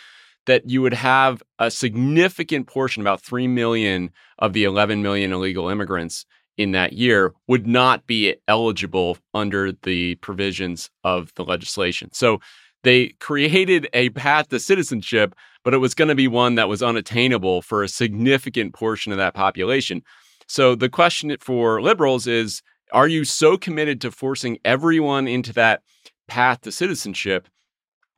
that 0.46 0.68
you 0.68 0.82
would 0.82 0.94
have 0.94 1.42
a 1.58 1.70
significant 1.70 2.66
portion, 2.66 3.00
about 3.00 3.22
3 3.22 3.46
million 3.48 4.10
of 4.38 4.52
the 4.52 4.64
11 4.64 5.02
million 5.02 5.32
illegal 5.32 5.68
immigrants 5.68 6.24
in 6.56 6.72
that 6.72 6.92
year, 6.92 7.32
would 7.46 7.66
not 7.66 8.06
be 8.06 8.34
eligible 8.48 9.16
under 9.34 9.72
the 9.72 10.16
provisions 10.16 10.90
of 11.04 11.32
the 11.34 11.44
legislation. 11.44 12.10
So 12.12 12.40
they 12.82 13.08
created 13.20 13.88
a 13.92 14.10
path 14.10 14.48
to 14.48 14.58
citizenship, 14.58 15.34
but 15.64 15.74
it 15.74 15.78
was 15.78 15.94
going 15.94 16.08
to 16.08 16.14
be 16.14 16.28
one 16.28 16.56
that 16.56 16.68
was 16.68 16.82
unattainable 16.82 17.62
for 17.62 17.82
a 17.82 17.88
significant 17.88 18.74
portion 18.74 19.12
of 19.12 19.18
that 19.18 19.34
population. 19.34 20.02
So 20.48 20.74
the 20.74 20.88
question 20.88 21.34
for 21.40 21.80
liberals 21.80 22.26
is 22.26 22.62
are 22.92 23.08
you 23.08 23.24
so 23.24 23.56
committed 23.56 24.00
to 24.02 24.10
forcing 24.10 24.58
everyone 24.64 25.26
into 25.26 25.52
that 25.54 25.82
path 26.28 26.60
to 26.62 26.72
citizenship 26.72 27.48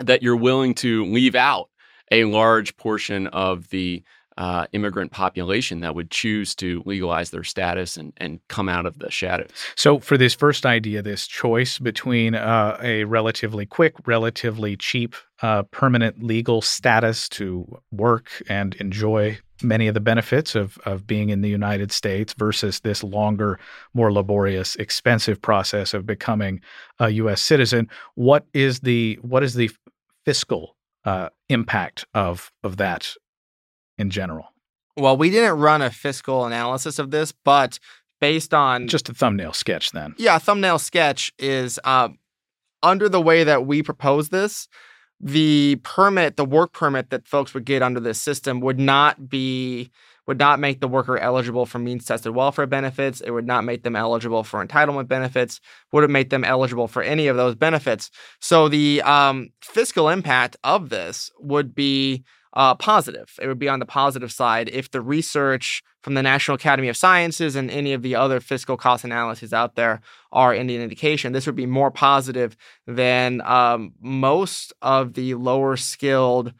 that 0.00 0.22
you're 0.22 0.34
willing 0.34 0.74
to 0.74 1.04
leave 1.04 1.36
out 1.36 1.68
a 2.10 2.24
large 2.24 2.76
portion 2.76 3.26
of 3.28 3.68
the 3.70 4.02
uh, 4.36 4.66
immigrant 4.72 5.12
population 5.12 5.80
that 5.80 5.94
would 5.94 6.10
choose 6.10 6.54
to 6.56 6.82
legalize 6.86 7.30
their 7.30 7.44
status 7.44 7.96
and, 7.96 8.12
and 8.16 8.40
come 8.48 8.68
out 8.68 8.84
of 8.84 8.98
the 8.98 9.10
shadows. 9.10 9.50
So, 9.76 10.00
for 10.00 10.18
this 10.18 10.34
first 10.34 10.66
idea, 10.66 11.02
this 11.02 11.26
choice 11.26 11.78
between 11.78 12.34
uh, 12.34 12.76
a 12.82 13.04
relatively 13.04 13.64
quick, 13.64 13.94
relatively 14.06 14.76
cheap, 14.76 15.14
uh, 15.42 15.62
permanent 15.64 16.22
legal 16.22 16.62
status 16.62 17.28
to 17.30 17.78
work 17.92 18.42
and 18.48 18.74
enjoy 18.76 19.38
many 19.62 19.86
of 19.86 19.94
the 19.94 20.00
benefits 20.00 20.56
of, 20.56 20.78
of 20.84 21.06
being 21.06 21.30
in 21.30 21.40
the 21.40 21.48
United 21.48 21.92
States 21.92 22.34
versus 22.36 22.80
this 22.80 23.04
longer, 23.04 23.58
more 23.94 24.12
laborious, 24.12 24.74
expensive 24.76 25.40
process 25.40 25.94
of 25.94 26.06
becoming 26.06 26.60
a 26.98 27.10
U.S. 27.10 27.40
citizen, 27.40 27.88
what 28.14 28.46
is 28.52 28.80
the 28.80 29.18
what 29.22 29.44
is 29.44 29.54
the 29.54 29.70
fiscal 30.24 30.76
uh, 31.04 31.28
impact 31.48 32.06
of 32.14 32.52
of 32.62 32.76
that 32.78 33.14
in 33.98 34.10
general? 34.10 34.46
Well, 34.96 35.16
we 35.16 35.30
didn't 35.30 35.58
run 35.58 35.82
a 35.82 35.90
fiscal 35.90 36.44
analysis 36.44 36.98
of 36.98 37.10
this, 37.10 37.32
but 37.32 37.78
based 38.20 38.54
on 38.54 38.88
just 38.88 39.08
a 39.08 39.14
thumbnail 39.14 39.52
sketch, 39.52 39.90
then. 39.90 40.14
Yeah, 40.18 40.36
a 40.36 40.40
thumbnail 40.40 40.78
sketch 40.78 41.32
is 41.38 41.80
uh, 41.84 42.08
under 42.82 43.08
the 43.08 43.20
way 43.20 43.44
that 43.44 43.66
we 43.66 43.82
propose 43.82 44.28
this. 44.28 44.68
The 45.20 45.76
permit, 45.82 46.36
the 46.36 46.44
work 46.44 46.72
permit 46.72 47.10
that 47.10 47.26
folks 47.26 47.54
would 47.54 47.64
get 47.64 47.82
under 47.82 48.00
this 48.00 48.20
system 48.20 48.60
would 48.60 48.78
not 48.78 49.28
be 49.28 49.90
would 50.26 50.38
not 50.38 50.58
make 50.58 50.80
the 50.80 50.88
worker 50.88 51.18
eligible 51.18 51.66
for 51.66 51.78
means 51.78 52.04
tested 52.04 52.34
welfare 52.34 52.66
benefits. 52.66 53.20
It 53.20 53.30
would 53.30 53.46
not 53.46 53.64
make 53.64 53.82
them 53.82 53.96
eligible 53.96 54.44
for 54.44 54.64
entitlement 54.64 55.08
benefits. 55.08 55.60
Wouldn't 55.92 56.12
make 56.12 56.30
them 56.30 56.44
eligible 56.44 56.88
for 56.88 57.02
any 57.02 57.26
of 57.26 57.36
those 57.36 57.54
benefits. 57.54 58.10
So 58.40 58.68
the 58.68 59.02
um, 59.02 59.50
fiscal 59.60 60.08
impact 60.08 60.56
of 60.64 60.88
this 60.88 61.30
would 61.38 61.74
be 61.74 62.24
uh, 62.54 62.74
positive. 62.76 63.36
It 63.42 63.48
would 63.48 63.58
be 63.58 63.68
on 63.68 63.80
the 63.80 63.86
positive 63.86 64.32
side 64.32 64.70
if 64.72 64.90
the 64.90 65.00
research 65.00 65.82
from 66.02 66.14
the 66.14 66.22
National 66.22 66.54
Academy 66.54 66.88
of 66.88 66.96
Sciences 66.96 67.56
and 67.56 67.70
any 67.70 67.92
of 67.92 68.02
the 68.02 68.14
other 68.14 68.38
fiscal 68.38 68.76
cost 68.76 69.04
analyses 69.04 69.52
out 69.52 69.74
there 69.74 70.00
are 70.32 70.54
in 70.54 70.66
the 70.66 70.76
indication. 70.76 71.32
This 71.32 71.46
would 71.46 71.56
be 71.56 71.66
more 71.66 71.90
positive 71.90 72.56
than 72.86 73.40
um, 73.40 73.92
most 74.00 74.72
of 74.82 75.14
the 75.14 75.34
lower 75.34 75.76
skilled 75.76 76.52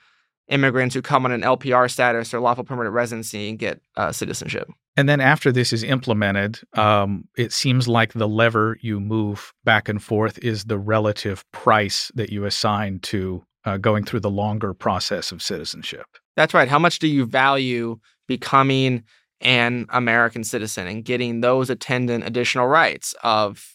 immigrants 0.48 0.94
who 0.94 1.02
come 1.02 1.24
on 1.24 1.32
an 1.32 1.42
LPR 1.42 1.90
status 1.90 2.34
or 2.34 2.40
lawful 2.40 2.64
permanent 2.64 2.94
residency 2.94 3.48
and 3.48 3.58
get 3.58 3.80
uh, 3.96 4.12
citizenship. 4.12 4.68
And 4.96 5.08
then 5.08 5.20
after 5.20 5.50
this 5.50 5.72
is 5.72 5.82
implemented, 5.82 6.60
um, 6.74 7.24
it 7.36 7.52
seems 7.52 7.88
like 7.88 8.12
the 8.12 8.28
lever 8.28 8.78
you 8.80 9.00
move 9.00 9.52
back 9.64 9.88
and 9.88 10.02
forth 10.02 10.38
is 10.38 10.64
the 10.64 10.78
relative 10.78 11.44
price 11.52 12.12
that 12.14 12.30
you 12.30 12.44
assign 12.44 13.00
to 13.00 13.42
uh, 13.64 13.78
going 13.78 14.04
through 14.04 14.20
the 14.20 14.30
longer 14.30 14.74
process 14.74 15.32
of 15.32 15.42
citizenship. 15.42 16.06
That's 16.36 16.54
right. 16.54 16.68
How 16.68 16.78
much 16.78 16.98
do 16.98 17.08
you 17.08 17.24
value 17.24 17.98
becoming 18.28 19.04
an 19.40 19.86
American 19.90 20.44
citizen 20.44 20.86
and 20.86 21.04
getting 21.04 21.40
those 21.40 21.70
attendant 21.70 22.24
additional 22.24 22.66
rights 22.66 23.14
of 23.22 23.74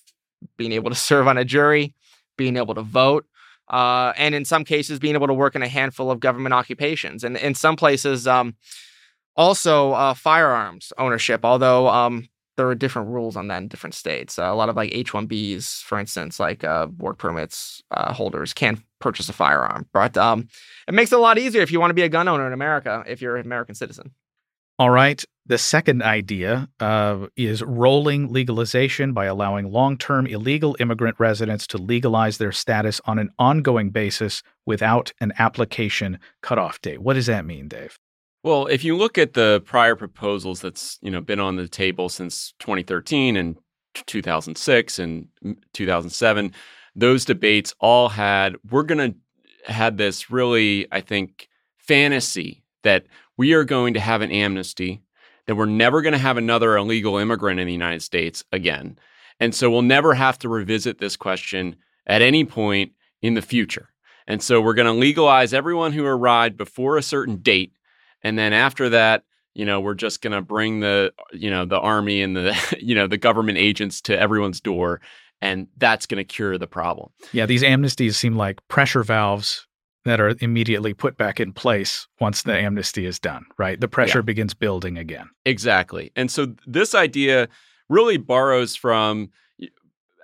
being 0.57 0.71
able 0.71 0.89
to 0.89 0.95
serve 1.09 1.27
on 1.27 1.37
a 1.37 1.45
jury, 1.45 1.93
being 2.37 2.55
able 2.55 2.75
to 2.75 2.81
vote, 2.81 3.25
uh, 3.69 4.13
and 4.17 4.35
in 4.35 4.45
some 4.45 4.63
cases 4.63 4.99
being 4.99 5.15
able 5.15 5.27
to 5.27 5.33
work 5.33 5.55
in 5.55 5.63
a 5.63 5.67
handful 5.67 6.11
of 6.11 6.19
government 6.19 6.53
occupations. 6.53 7.23
And 7.23 7.37
in 7.37 7.55
some 7.55 7.75
places, 7.75 8.27
um, 8.27 8.55
also 9.35 9.93
uh, 9.93 10.13
firearms 10.13 10.91
ownership, 10.97 11.45
although 11.45 11.87
um, 11.87 12.27
there 12.57 12.67
are 12.67 12.75
different 12.75 13.07
rules 13.07 13.37
on 13.37 13.47
that 13.47 13.61
in 13.61 13.67
different 13.69 13.93
states. 13.93 14.37
Uh, 14.37 14.43
a 14.43 14.53
lot 14.55 14.67
of 14.67 14.75
like 14.75 14.93
H 14.93 15.13
1Bs, 15.13 15.81
for 15.83 15.97
instance, 15.97 16.39
like 16.39 16.63
uh, 16.65 16.87
work 16.97 17.17
permits 17.17 17.81
uh, 17.91 18.13
holders 18.13 18.53
can 18.53 18.83
purchase 18.99 19.29
a 19.29 19.33
firearm. 19.33 19.87
But 19.93 20.17
um, 20.17 20.49
it 20.87 20.93
makes 20.93 21.13
it 21.13 21.17
a 21.17 21.21
lot 21.21 21.37
easier 21.37 21.61
if 21.61 21.71
you 21.71 21.79
want 21.79 21.91
to 21.91 21.95
be 21.95 22.01
a 22.01 22.09
gun 22.09 22.27
owner 22.27 22.45
in 22.45 22.53
America 22.53 23.03
if 23.07 23.21
you're 23.21 23.37
an 23.37 23.45
American 23.45 23.75
citizen. 23.75 24.11
All 24.77 24.89
right. 24.89 25.23
The 25.49 25.57
second 25.57 26.03
idea 26.03 26.69
uh, 26.79 27.25
is 27.35 27.63
rolling 27.63 28.31
legalization 28.31 29.13
by 29.13 29.25
allowing 29.25 29.71
long 29.71 29.97
term 29.97 30.27
illegal 30.27 30.77
immigrant 30.79 31.19
residents 31.19 31.65
to 31.67 31.79
legalize 31.79 32.37
their 32.37 32.51
status 32.51 33.01
on 33.05 33.17
an 33.17 33.31
ongoing 33.39 33.89
basis 33.89 34.43
without 34.67 35.11
an 35.19 35.33
application 35.39 36.19
cutoff 36.43 36.79
date. 36.81 37.01
What 37.01 37.15
does 37.15 37.25
that 37.25 37.47
mean, 37.47 37.67
Dave? 37.67 37.97
Well, 38.43 38.67
if 38.67 38.83
you 38.83 38.95
look 38.95 39.17
at 39.17 39.33
the 39.33 39.63
prior 39.65 39.95
proposals 39.95 40.61
that's 40.61 40.99
you 41.01 41.09
know 41.09 41.19
been 41.19 41.39
on 41.39 41.55
the 41.55 41.67
table 41.67 42.09
since 42.09 42.53
2013 42.59 43.35
and 43.35 43.57
2006 44.05 44.99
and 44.99 45.27
2007, 45.73 46.53
those 46.95 47.25
debates 47.25 47.73
all 47.79 48.09
had 48.09 48.55
we're 48.69 48.83
going 48.83 49.13
to 49.13 49.73
had 49.73 49.97
this 49.97 50.29
really 50.29 50.85
I 50.91 51.01
think 51.01 51.49
fantasy 51.79 52.63
that 52.83 53.07
we 53.35 53.53
are 53.53 53.63
going 53.63 53.95
to 53.95 53.99
have 53.99 54.21
an 54.21 54.31
amnesty, 54.31 55.01
that 55.49 55.55
we're 55.55 55.65
never 55.65 56.03
going 56.03 56.13
to 56.13 56.19
have 56.19 56.37
another 56.37 56.77
illegal 56.77 57.17
immigrant 57.17 57.59
in 57.59 57.65
the 57.65 57.73
United 57.73 58.03
States 58.03 58.43
again. 58.51 58.99
And 59.39 59.55
so 59.55 59.67
we'll 59.67 59.81
never 59.81 60.13
have 60.13 60.37
to 60.39 60.47
revisit 60.47 60.99
this 60.99 61.15
question 61.15 61.75
at 62.05 62.21
any 62.21 62.45
point 62.45 62.91
in 63.23 63.33
the 63.33 63.41
future. 63.41 63.89
And 64.27 64.43
so 64.43 64.61
we're 64.61 64.75
going 64.75 64.85
to 64.85 64.93
legalize 64.93 65.51
everyone 65.51 65.91
who 65.91 66.05
arrived 66.05 66.55
before 66.55 66.97
a 66.97 67.01
certain 67.01 67.37
date. 67.37 67.73
And 68.21 68.37
then 68.37 68.53
after 68.53 68.89
that, 68.89 69.23
you 69.55 69.65
know, 69.65 69.79
we're 69.79 69.95
just 69.95 70.21
going 70.21 70.33
to 70.33 70.41
bring 70.43 70.81
the, 70.81 71.13
you 71.33 71.49
know, 71.49 71.65
the 71.65 71.79
army 71.79 72.21
and 72.21 72.35
the, 72.35 72.77
you 72.79 72.93
know, 72.93 73.07
the 73.07 73.17
government 73.17 73.57
agents 73.57 74.01
to 74.01 74.19
everyone's 74.19 74.61
door. 74.61 75.01
And 75.41 75.67
that's 75.77 76.05
going 76.05 76.19
to 76.19 76.23
cure 76.23 76.59
the 76.59 76.67
problem. 76.67 77.09
Yeah, 77.33 77.47
these 77.47 77.63
amnesties 77.63 78.13
seem 78.13 78.35
like 78.35 78.59
pressure 78.67 79.01
valves 79.01 79.65
that 80.05 80.21
are 80.21 80.35
immediately 80.39 80.93
put 80.93 81.17
back 81.17 81.39
in 81.39 81.51
place 81.53 82.07
once 82.19 82.43
the 82.43 82.57
amnesty 82.57 83.05
is 83.05 83.19
done, 83.19 83.45
right? 83.57 83.79
The 83.79 83.87
pressure 83.87 84.19
yeah. 84.19 84.23
begins 84.23 84.53
building 84.53 84.97
again. 84.97 85.29
Exactly. 85.45 86.11
And 86.15 86.31
so 86.31 86.55
this 86.65 86.95
idea 86.95 87.49
really 87.89 88.17
borrows 88.17 88.75
from 88.75 89.29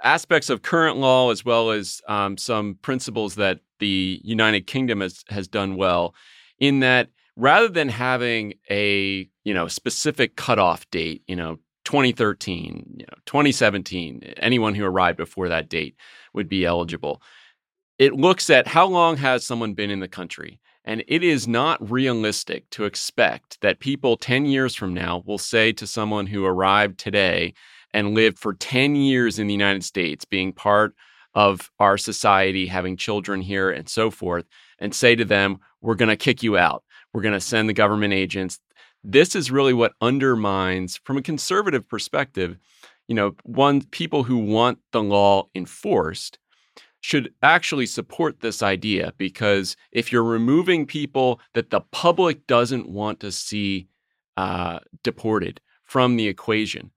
aspects 0.04 0.50
of 0.50 0.62
current 0.62 0.98
law 0.98 1.32
as 1.32 1.44
well 1.44 1.72
as 1.72 2.02
um, 2.08 2.38
some 2.38 2.76
principles 2.82 3.36
that 3.36 3.60
the 3.80 4.22
United 4.24 4.68
Kingdom 4.68 5.02
has, 5.02 5.24
has 5.30 5.48
done 5.48 5.76
well 5.76 6.16
in 6.60 6.80
that 6.80 7.10
rather 7.36 7.68
than 7.68 7.90
having 7.90 8.54
a 8.70 9.28
you 9.44 9.54
know 9.54 9.68
specific 9.68 10.36
cutoff 10.36 10.90
date, 10.92 11.24
you 11.28 11.36
know 11.36 11.60
2013, 11.84 12.96
you 12.98 13.06
know 13.06 13.18
2017, 13.26 14.22
anyone 14.38 14.76
who 14.76 14.86
arrived 14.86 15.18
before 15.18 15.50
that 15.50 15.70
date 15.70 15.96
would 16.34 16.48
be 16.48 16.66
eligible 16.66 17.22
it 17.98 18.14
looks 18.14 18.50
at 18.50 18.68
how 18.68 18.86
long 18.88 19.18
has 19.18 19.46
someone 19.46 19.74
been 19.74 19.90
in 19.90 20.00
the 20.00 20.08
country. 20.08 20.60
And 20.84 21.04
it 21.08 21.24
is 21.24 21.48
not 21.48 21.90
realistic 21.90 22.70
to 22.72 22.86
expect 22.86 23.60
that 23.62 23.80
people 23.80 24.18
10 24.18 24.46
years 24.46 24.76
from 24.76 24.94
now 24.94 25.24
will 25.26 25.40
say 25.40 25.72
to 25.74 25.88
someone 25.88 26.28
who 26.28 26.46
arrived 26.46 27.00
today 27.00 27.54
and 27.92 28.14
lived 28.14 28.38
for 28.38 28.54
10 28.54 28.96
years 28.96 29.40
in 29.40 29.48
the 29.48 29.54
United 29.54 29.84
States, 29.84 30.26
being 30.26 30.54
part 30.54 30.94
of 31.34 31.72
our 31.80 31.98
society, 31.98 32.68
having 32.68 32.98
children 32.98 33.42
here, 33.42 33.72
and 33.72 33.90
so 33.90 34.12
forth, 34.12 34.46
and 34.80 34.94
say 34.94 35.16
to 35.16 35.26
them, 35.26 35.58
We're 35.82 35.96
going 35.96 36.10
to 36.10 36.16
kick 36.16 36.44
you 36.44 36.58
out. 36.58 36.84
We're 37.14 37.24
going 37.24 37.34
to 37.34 37.42
send 37.42 37.68
the 37.68 37.74
government 37.74 38.14
agents. 38.14 38.60
This 39.04 39.36
is 39.36 39.52
really 39.52 39.74
what 39.74 39.94
undermines, 40.02 41.00
from 41.04 41.18
a 41.18 41.22
conservative 41.22 41.88
perspective, 41.88 42.58
you 43.08 43.16
know, 43.16 43.36
one, 43.44 43.82
people 43.82 44.24
who 44.24 44.38
want 44.38 44.80
the 44.92 45.02
law 45.02 45.48
enforced 45.56 46.40
should 47.06 47.32
actually 47.44 47.86
support 47.86 48.40
this 48.40 48.64
idea 48.64 49.14
because 49.20 49.78
if 49.92 50.12
you're 50.12 50.24
removing 50.24 50.88
people 50.88 51.40
that 51.54 51.70
the 51.70 51.82
public 51.92 52.48
doesn't 52.48 52.90
want 52.90 53.20
to 53.20 53.32
see 53.32 53.88
uh, 54.38 54.80
deported 55.04 55.62
from 55.84 56.16
the 56.16 56.28
equation, 56.28 56.90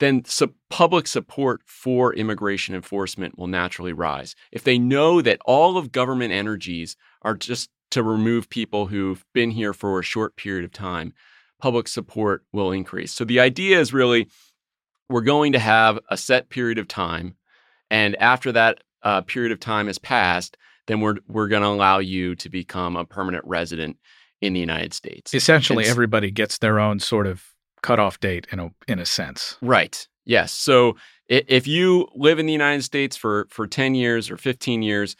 then 0.00 0.24
public 0.68 1.06
support 1.06 1.60
for 1.64 2.12
immigration 2.12 2.74
enforcement 2.74 3.38
will 3.38 3.46
naturally 3.46 3.92
rise. 3.92 4.34
If 4.50 4.64
they 4.64 4.80
know 4.80 5.22
that 5.22 5.38
all 5.44 5.76
of 5.76 5.92
government 5.92 6.32
energies 6.32 6.96
are 7.22 7.36
just 7.36 7.70
to 7.92 8.02
remove 8.02 8.50
people 8.50 8.86
who've 8.86 9.24
been 9.32 9.52
here 9.52 9.72
for 9.72 10.00
a 10.00 10.02
short 10.02 10.34
period 10.34 10.64
of 10.64 10.72
time, 10.72 11.12
public 11.60 11.86
support 11.86 12.42
will 12.52 12.72
increase. 12.72 13.12
So 13.12 13.24
the 13.24 13.38
idea 13.38 13.78
is 13.78 13.92
really 13.92 14.26
we're 15.08 15.20
going 15.20 15.52
to 15.52 15.60
have 15.60 16.00
a 16.08 16.16
set 16.16 16.48
period 16.48 16.78
of 16.78 16.88
time. 16.88 17.36
And 17.92 18.16
after 18.16 18.50
that 18.50 18.82
uh, 19.02 19.20
period 19.22 19.52
of 19.52 19.60
time 19.60 19.86
has 19.86 19.98
passed, 19.98 20.56
then 20.86 21.00
we're 21.00 21.16
we're 21.28 21.48
going 21.48 21.62
to 21.62 21.68
allow 21.68 21.98
you 21.98 22.34
to 22.36 22.48
become 22.48 22.96
a 22.96 23.04
permanent 23.04 23.44
resident 23.46 23.96
in 24.40 24.52
the 24.52 24.60
United 24.60 24.92
States. 24.92 25.32
Essentially, 25.34 25.86
everybody 25.86 26.30
gets 26.30 26.58
their 26.58 26.80
own 26.80 26.98
sort 26.98 27.26
of 27.26 27.44
cutoff 27.82 28.20
date 28.20 28.46
in 28.52 28.58
a 28.58 28.70
in 28.88 28.98
a 28.98 29.06
sense. 29.06 29.56
Right. 29.60 30.06
Yes. 30.24 30.52
So 30.52 30.96
if 31.28 31.66
you 31.66 32.08
live 32.14 32.38
in 32.38 32.46
the 32.46 32.52
United 32.52 32.82
States 32.82 33.16
for 33.16 33.46
for 33.50 33.66
ten 33.66 33.94
years 33.94 34.30
or 34.30 34.36
fifteen 34.36 34.82
years, 34.82 35.16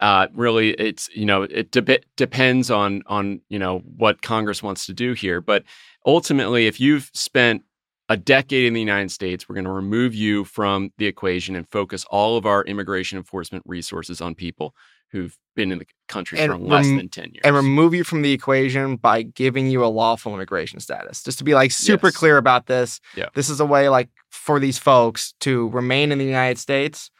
uh, 0.00 0.28
really, 0.34 0.70
it's 0.70 1.08
you 1.14 1.24
know 1.24 1.42
it 1.42 1.70
de- 1.70 2.00
depends 2.16 2.70
on 2.70 3.02
on 3.06 3.40
you 3.48 3.58
know 3.58 3.80
what 3.80 4.22
Congress 4.22 4.62
wants 4.62 4.86
to 4.86 4.92
do 4.92 5.12
here, 5.12 5.40
but 5.40 5.64
ultimately, 6.06 6.66
if 6.66 6.80
you've 6.80 7.10
spent 7.14 7.62
a 8.08 8.16
decade 8.16 8.66
in 8.66 8.74
the 8.74 8.80
United 8.80 9.10
States, 9.10 9.48
we're 9.48 9.54
going 9.54 9.64
to 9.64 9.70
remove 9.70 10.14
you 10.14 10.44
from 10.44 10.92
the 10.98 11.06
equation 11.06 11.56
and 11.56 11.68
focus 11.70 12.04
all 12.10 12.36
of 12.36 12.44
our 12.44 12.62
immigration 12.64 13.16
enforcement 13.16 13.64
resources 13.66 14.20
on 14.20 14.34
people 14.34 14.74
who've 15.10 15.38
been 15.54 15.70
in 15.70 15.78
the 15.78 15.86
country 16.08 16.38
and 16.38 16.52
for 16.52 16.58
less 16.58 16.86
rem- 16.86 16.96
than 16.96 17.08
10 17.08 17.24
years. 17.32 17.42
And 17.44 17.54
remove 17.54 17.94
you 17.94 18.04
from 18.04 18.22
the 18.22 18.32
equation 18.32 18.96
by 18.96 19.22
giving 19.22 19.68
you 19.68 19.84
a 19.84 19.86
lawful 19.86 20.34
immigration 20.34 20.80
status. 20.80 21.22
Just 21.22 21.38
to 21.38 21.44
be 21.44 21.54
like 21.54 21.70
super 21.70 22.08
yes. 22.08 22.16
clear 22.16 22.36
about 22.36 22.66
this. 22.66 23.00
Yeah. 23.16 23.28
This 23.34 23.48
is 23.48 23.60
a 23.60 23.64
way 23.64 23.88
like 23.88 24.10
for 24.30 24.58
these 24.58 24.76
folks 24.76 25.34
to 25.40 25.68
remain 25.68 26.12
in 26.12 26.18
the 26.18 26.24
United 26.24 26.58
States 26.58 27.10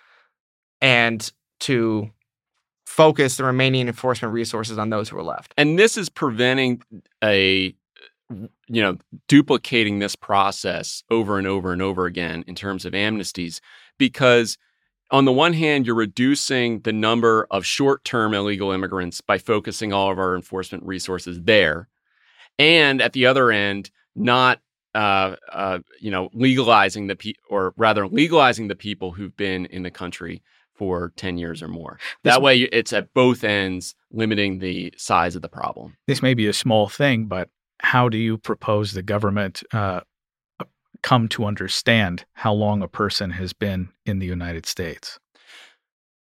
and 0.80 1.32
to 1.60 2.10
focus 2.84 3.36
the 3.36 3.44
remaining 3.44 3.86
enforcement 3.86 4.34
resources 4.34 4.76
on 4.76 4.90
those 4.90 5.08
who 5.08 5.16
are 5.16 5.22
left. 5.22 5.54
And 5.56 5.78
this 5.78 5.96
is 5.96 6.08
preventing 6.08 6.82
a 7.22 7.74
you 8.30 8.82
know, 8.82 8.96
duplicating 9.28 9.98
this 9.98 10.16
process 10.16 11.02
over 11.10 11.38
and 11.38 11.46
over 11.46 11.72
and 11.72 11.82
over 11.82 12.06
again 12.06 12.44
in 12.46 12.54
terms 12.54 12.84
of 12.84 12.92
amnesties 12.92 13.60
because 13.98 14.56
on 15.10 15.26
the 15.26 15.32
one 15.32 15.52
hand, 15.52 15.86
you're 15.86 15.94
reducing 15.94 16.80
the 16.80 16.92
number 16.92 17.46
of 17.50 17.66
short 17.66 18.04
term 18.04 18.34
illegal 18.34 18.72
immigrants 18.72 19.20
by 19.20 19.38
focusing 19.38 19.92
all 19.92 20.10
of 20.10 20.18
our 20.18 20.34
enforcement 20.34 20.84
resources 20.84 21.40
there. 21.42 21.88
And 22.58 23.02
at 23.02 23.12
the 23.12 23.26
other 23.26 23.50
end, 23.50 23.90
not 24.16 24.60
uh, 24.94 25.34
uh, 25.52 25.80
you 26.00 26.10
know, 26.10 26.30
legalizing 26.32 27.08
the 27.08 27.16
pe- 27.16 27.32
or 27.50 27.74
rather 27.76 28.06
legalizing 28.06 28.68
the 28.68 28.76
people 28.76 29.10
who've 29.10 29.36
been 29.36 29.66
in 29.66 29.82
the 29.82 29.90
country 29.90 30.40
for 30.72 31.12
10 31.16 31.36
years 31.38 31.62
or 31.62 31.68
more. 31.68 31.98
That 32.22 32.42
way 32.42 32.60
it's 32.60 32.92
at 32.92 33.12
both 33.14 33.44
ends 33.44 33.94
limiting 34.10 34.58
the 34.58 34.92
size 34.96 35.36
of 35.36 35.42
the 35.42 35.48
problem. 35.48 35.96
This 36.06 36.22
may 36.22 36.34
be 36.34 36.46
a 36.46 36.52
small 36.52 36.88
thing, 36.88 37.26
but 37.26 37.50
how 37.80 38.08
do 38.08 38.18
you 38.18 38.38
propose 38.38 38.92
the 38.92 39.02
government 39.02 39.62
uh, 39.72 40.00
come 41.02 41.28
to 41.28 41.44
understand 41.44 42.24
how 42.32 42.52
long 42.52 42.82
a 42.82 42.88
person 42.88 43.30
has 43.32 43.52
been 43.52 43.90
in 44.06 44.18
the 44.18 44.26
United 44.26 44.66
States? 44.66 45.18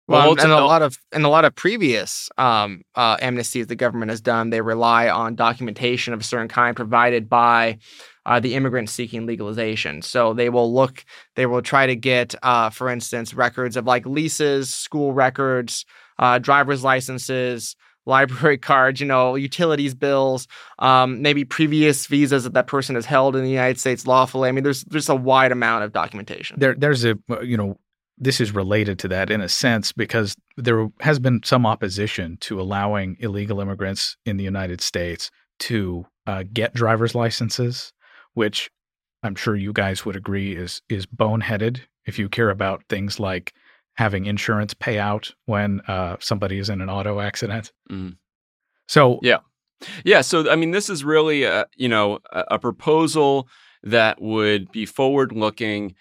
Well, 0.07 0.35
well 0.35 0.43
and 0.43 0.51
a 0.51 0.65
lot 0.65 0.81
of 0.81 0.97
in 1.13 1.23
a 1.23 1.29
lot 1.29 1.45
of 1.45 1.55
previous 1.55 2.29
um, 2.37 2.81
uh, 2.95 3.15
amnesties 3.17 3.67
the 3.67 3.75
government 3.75 4.11
has 4.11 4.19
done, 4.19 4.49
they 4.49 4.59
rely 4.59 5.09
on 5.09 5.35
documentation 5.35 6.13
of 6.13 6.19
a 6.19 6.23
certain 6.23 6.49
kind 6.49 6.75
provided 6.75 7.29
by 7.29 7.77
uh, 8.25 8.39
the 8.39 8.55
immigrant 8.55 8.89
seeking 8.89 9.25
legalization. 9.25 10.01
So 10.01 10.33
they 10.33 10.49
will 10.49 10.73
look, 10.73 11.05
they 11.35 11.45
will 11.45 11.61
try 11.61 11.85
to 11.87 11.95
get, 11.95 12.35
uh, 12.43 12.69
for 12.69 12.89
instance, 12.89 13.33
records 13.33 13.77
of 13.77 13.85
like 13.85 14.05
leases, 14.05 14.73
school 14.73 15.13
records, 15.13 15.85
uh, 16.19 16.39
driver's 16.39 16.83
licenses, 16.83 17.75
library 18.05 18.57
cards, 18.69 18.99
you 18.99 19.07
know, 19.07 19.35
utilities 19.35 19.93
bills, 19.93 20.47
um, 20.79 21.21
maybe 21.21 21.45
previous 21.45 22.07
visas 22.07 22.43
that 22.43 22.53
that 22.53 22.67
person 22.67 22.95
has 22.95 23.05
held 23.05 23.35
in 23.35 23.43
the 23.43 23.49
United 23.49 23.79
States 23.79 24.07
lawfully. 24.07 24.49
I 24.49 24.51
mean, 24.51 24.63
there's 24.63 24.83
there's 24.85 25.09
a 25.09 25.15
wide 25.15 25.51
amount 25.51 25.83
of 25.83 25.91
documentation. 25.91 26.57
There, 26.59 26.75
there's 26.75 27.05
a 27.05 27.17
you 27.43 27.57
know, 27.57 27.77
this 28.17 28.39
is 28.39 28.53
related 28.53 28.99
to 28.99 29.07
that 29.09 29.29
in 29.29 29.41
a 29.41 29.49
sense 29.49 29.91
because 29.91 30.35
there 30.57 30.87
has 30.99 31.19
been 31.19 31.41
some 31.43 31.65
opposition 31.65 32.37
to 32.41 32.59
allowing 32.59 33.17
illegal 33.19 33.59
immigrants 33.59 34.17
in 34.25 34.37
the 34.37 34.43
United 34.43 34.81
States 34.81 35.31
to 35.59 36.05
uh, 36.27 36.43
get 36.51 36.73
driver's 36.73 37.15
licenses, 37.15 37.93
which 38.33 38.69
I'm 39.23 39.35
sure 39.35 39.55
you 39.55 39.73
guys 39.73 40.05
would 40.05 40.15
agree 40.15 40.55
is 40.55 40.81
is 40.89 41.05
boneheaded 41.05 41.81
if 42.05 42.19
you 42.19 42.27
care 42.29 42.49
about 42.49 42.83
things 42.89 43.19
like 43.19 43.53
having 43.95 44.25
insurance 44.25 44.73
pay 44.73 44.99
out 44.99 45.31
when 45.45 45.81
uh, 45.87 46.17
somebody 46.19 46.59
is 46.59 46.69
in 46.69 46.81
an 46.81 46.89
auto 46.89 47.19
accident. 47.19 47.71
Mm. 47.91 48.17
So 48.87 49.19
yeah, 49.21 49.39
yeah. 50.03 50.21
So 50.21 50.49
I 50.49 50.55
mean, 50.55 50.71
this 50.71 50.89
is 50.89 51.03
really 51.03 51.43
a 51.43 51.65
you 51.75 51.89
know 51.89 52.19
a, 52.31 52.43
a 52.51 52.59
proposal 52.59 53.47
that 53.83 54.21
would 54.21 54.71
be 54.71 54.85
forward 54.85 55.33
looking 55.33 55.95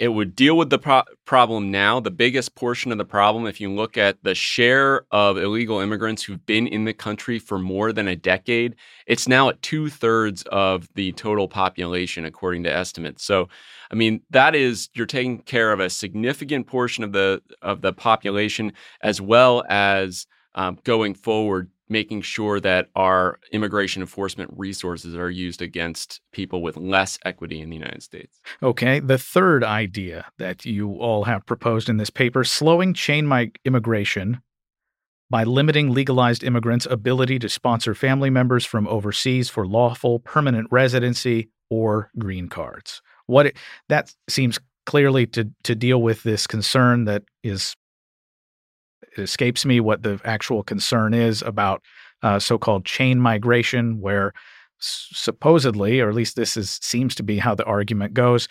it 0.00 0.08
would 0.08 0.34
deal 0.34 0.56
with 0.56 0.70
the 0.70 0.78
pro- 0.78 1.04
problem 1.26 1.70
now. 1.70 2.00
The 2.00 2.10
biggest 2.10 2.54
portion 2.54 2.90
of 2.90 2.96
the 2.96 3.04
problem, 3.04 3.46
if 3.46 3.60
you 3.60 3.70
look 3.70 3.98
at 3.98 4.16
the 4.22 4.34
share 4.34 5.02
of 5.10 5.36
illegal 5.36 5.78
immigrants 5.78 6.22
who've 6.22 6.44
been 6.46 6.66
in 6.66 6.86
the 6.86 6.94
country 6.94 7.38
for 7.38 7.58
more 7.58 7.92
than 7.92 8.08
a 8.08 8.16
decade, 8.16 8.76
it's 9.06 9.28
now 9.28 9.50
at 9.50 9.60
two 9.60 9.90
thirds 9.90 10.42
of 10.44 10.88
the 10.94 11.12
total 11.12 11.48
population, 11.48 12.24
according 12.24 12.62
to 12.64 12.74
estimates. 12.74 13.22
So, 13.22 13.50
I 13.90 13.94
mean, 13.94 14.22
that 14.30 14.54
is 14.54 14.88
you're 14.94 15.04
taking 15.04 15.42
care 15.42 15.70
of 15.70 15.80
a 15.80 15.90
significant 15.90 16.66
portion 16.66 17.04
of 17.04 17.12
the 17.12 17.42
of 17.60 17.82
the 17.82 17.92
population, 17.92 18.72
as 19.02 19.20
well 19.20 19.64
as 19.68 20.26
um, 20.54 20.78
going 20.82 21.12
forward 21.12 21.70
making 21.90 22.22
sure 22.22 22.60
that 22.60 22.88
our 22.94 23.40
immigration 23.52 24.00
enforcement 24.00 24.50
resources 24.56 25.14
are 25.16 25.28
used 25.28 25.60
against 25.60 26.20
people 26.32 26.62
with 26.62 26.76
less 26.76 27.18
equity 27.24 27.60
in 27.60 27.68
the 27.68 27.76
United 27.76 28.02
States. 28.02 28.40
Okay. 28.62 29.00
The 29.00 29.18
third 29.18 29.64
idea 29.64 30.26
that 30.38 30.64
you 30.64 30.92
all 30.94 31.24
have 31.24 31.44
proposed 31.44 31.88
in 31.88 31.96
this 31.96 32.10
paper 32.10 32.44
slowing 32.44 32.94
chain 32.94 33.26
migration 33.26 34.40
by 35.28 35.44
limiting 35.44 35.92
legalized 35.92 36.42
immigrants' 36.42 36.86
ability 36.86 37.38
to 37.40 37.48
sponsor 37.48 37.94
family 37.94 38.30
members 38.30 38.64
from 38.64 38.88
overseas 38.88 39.50
for 39.50 39.66
lawful 39.66 40.20
permanent 40.20 40.68
residency 40.70 41.50
or 41.70 42.10
green 42.18 42.48
cards. 42.48 43.02
What 43.26 43.46
it, 43.46 43.56
that 43.88 44.12
seems 44.28 44.58
clearly 44.86 45.26
to 45.26 45.48
to 45.62 45.74
deal 45.74 46.02
with 46.02 46.22
this 46.22 46.46
concern 46.46 47.04
that 47.04 47.22
is 47.44 47.76
it 49.16 49.22
escapes 49.22 49.64
me 49.64 49.80
what 49.80 50.02
the 50.02 50.20
actual 50.24 50.62
concern 50.62 51.14
is 51.14 51.42
about 51.42 51.82
uh, 52.22 52.38
so-called 52.38 52.84
chain 52.84 53.18
migration, 53.18 54.00
where 54.00 54.32
s- 54.80 55.08
supposedly, 55.12 56.00
or 56.00 56.08
at 56.08 56.14
least 56.14 56.36
this 56.36 56.56
is 56.56 56.78
seems 56.82 57.14
to 57.14 57.22
be 57.22 57.38
how 57.38 57.54
the 57.54 57.64
argument 57.64 58.14
goes, 58.14 58.48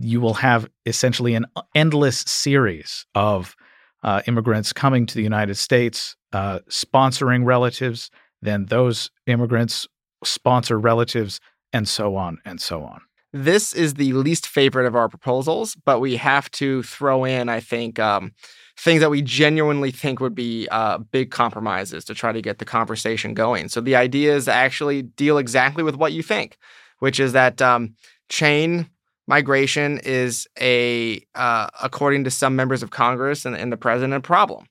you 0.00 0.20
will 0.20 0.34
have 0.34 0.68
essentially 0.86 1.34
an 1.34 1.46
endless 1.74 2.20
series 2.20 3.06
of 3.14 3.56
uh, 4.02 4.22
immigrants 4.26 4.72
coming 4.72 5.06
to 5.06 5.14
the 5.14 5.22
United 5.22 5.56
States, 5.56 6.16
uh, 6.32 6.58
sponsoring 6.68 7.44
relatives, 7.44 8.10
then 8.40 8.66
those 8.66 9.10
immigrants 9.26 9.86
sponsor 10.24 10.78
relatives, 10.78 11.40
and 11.72 11.88
so 11.88 12.16
on 12.16 12.38
and 12.44 12.60
so 12.60 12.82
on. 12.82 13.00
This 13.32 13.72
is 13.72 13.94
the 13.94 14.12
least 14.12 14.46
favorite 14.46 14.86
of 14.86 14.94
our 14.94 15.08
proposals, 15.08 15.74
but 15.74 16.00
we 16.00 16.16
have 16.16 16.50
to 16.52 16.82
throw 16.82 17.24
in, 17.24 17.48
I 17.48 17.60
think, 17.60 17.98
um, 17.98 18.32
things 18.76 19.00
that 19.00 19.10
we 19.10 19.22
genuinely 19.22 19.90
think 19.90 20.20
would 20.20 20.34
be 20.34 20.68
uh, 20.70 20.98
big 20.98 21.30
compromises 21.30 22.04
to 22.06 22.14
try 22.14 22.32
to 22.32 22.42
get 22.42 22.58
the 22.58 22.64
conversation 22.66 23.32
going. 23.32 23.68
So 23.68 23.80
the 23.80 23.96
idea 23.96 24.36
is 24.36 24.46
to 24.46 24.52
actually 24.52 25.02
deal 25.02 25.38
exactly 25.38 25.82
with 25.82 25.96
what 25.96 26.12
you 26.12 26.22
think, 26.22 26.58
which 26.98 27.18
is 27.18 27.32
that 27.32 27.62
um, 27.62 27.94
chain 28.28 28.90
migration 29.26 29.98
is 30.04 30.46
a, 30.60 31.24
uh, 31.34 31.68
according 31.82 32.24
to 32.24 32.30
some 32.30 32.54
members 32.54 32.82
of 32.82 32.90
Congress 32.90 33.46
and, 33.46 33.56
and 33.56 33.72
the 33.72 33.76
president, 33.78 34.14
a 34.14 34.20
problem. 34.20 34.66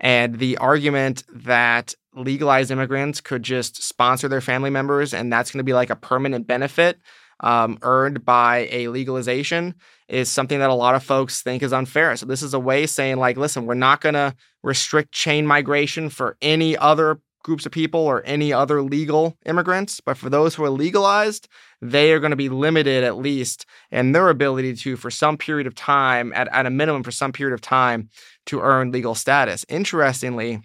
And 0.00 0.38
the 0.38 0.58
argument 0.58 1.22
that 1.32 1.94
legalized 2.14 2.70
immigrants 2.70 3.20
could 3.20 3.42
just 3.42 3.82
sponsor 3.82 4.28
their 4.28 4.40
family 4.40 4.68
members 4.68 5.14
and 5.14 5.32
that's 5.32 5.50
going 5.50 5.60
to 5.60 5.64
be 5.64 5.72
like 5.72 5.88
a 5.88 5.96
permanent 5.96 6.46
benefit 6.46 6.98
um, 7.42 7.78
earned 7.82 8.24
by 8.24 8.68
a 8.70 8.88
legalization 8.88 9.74
is 10.08 10.28
something 10.28 10.58
that 10.58 10.70
a 10.70 10.74
lot 10.74 10.94
of 10.94 11.02
folks 11.02 11.42
think 11.42 11.62
is 11.62 11.72
unfair. 11.72 12.16
So 12.16 12.26
this 12.26 12.42
is 12.42 12.54
a 12.54 12.60
way 12.60 12.86
saying 12.86 13.16
like, 13.16 13.36
listen, 13.36 13.66
we're 13.66 13.74
not 13.74 14.00
going 14.00 14.14
to 14.14 14.34
restrict 14.62 15.12
chain 15.12 15.46
migration 15.46 16.08
for 16.08 16.36
any 16.40 16.76
other 16.76 17.20
groups 17.42 17.66
of 17.66 17.72
people 17.72 18.00
or 18.00 18.22
any 18.24 18.52
other 18.52 18.82
legal 18.82 19.36
immigrants, 19.44 20.00
but 20.00 20.16
for 20.16 20.30
those 20.30 20.54
who 20.54 20.64
are 20.64 20.70
legalized, 20.70 21.48
they 21.80 22.12
are 22.12 22.20
going 22.20 22.30
to 22.30 22.36
be 22.36 22.48
limited 22.48 23.02
at 23.02 23.18
least 23.18 23.66
in 23.90 24.12
their 24.12 24.28
ability 24.28 24.74
to, 24.74 24.96
for 24.96 25.10
some 25.10 25.36
period 25.36 25.66
of 25.66 25.74
time, 25.74 26.32
at, 26.34 26.48
at 26.52 26.66
a 26.66 26.70
minimum, 26.70 27.02
for 27.02 27.10
some 27.10 27.32
period 27.32 27.52
of 27.52 27.60
time, 27.60 28.08
to 28.46 28.60
earn 28.60 28.92
legal 28.92 29.14
status. 29.14 29.66
Interestingly, 29.68 30.60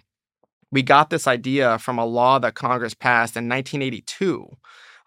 we 0.70 0.82
got 0.82 1.10
this 1.10 1.26
idea 1.26 1.78
from 1.78 1.98
a 1.98 2.06
law 2.06 2.38
that 2.38 2.54
Congress 2.54 2.94
passed 2.94 3.36
in 3.36 3.48
1982 3.48 4.56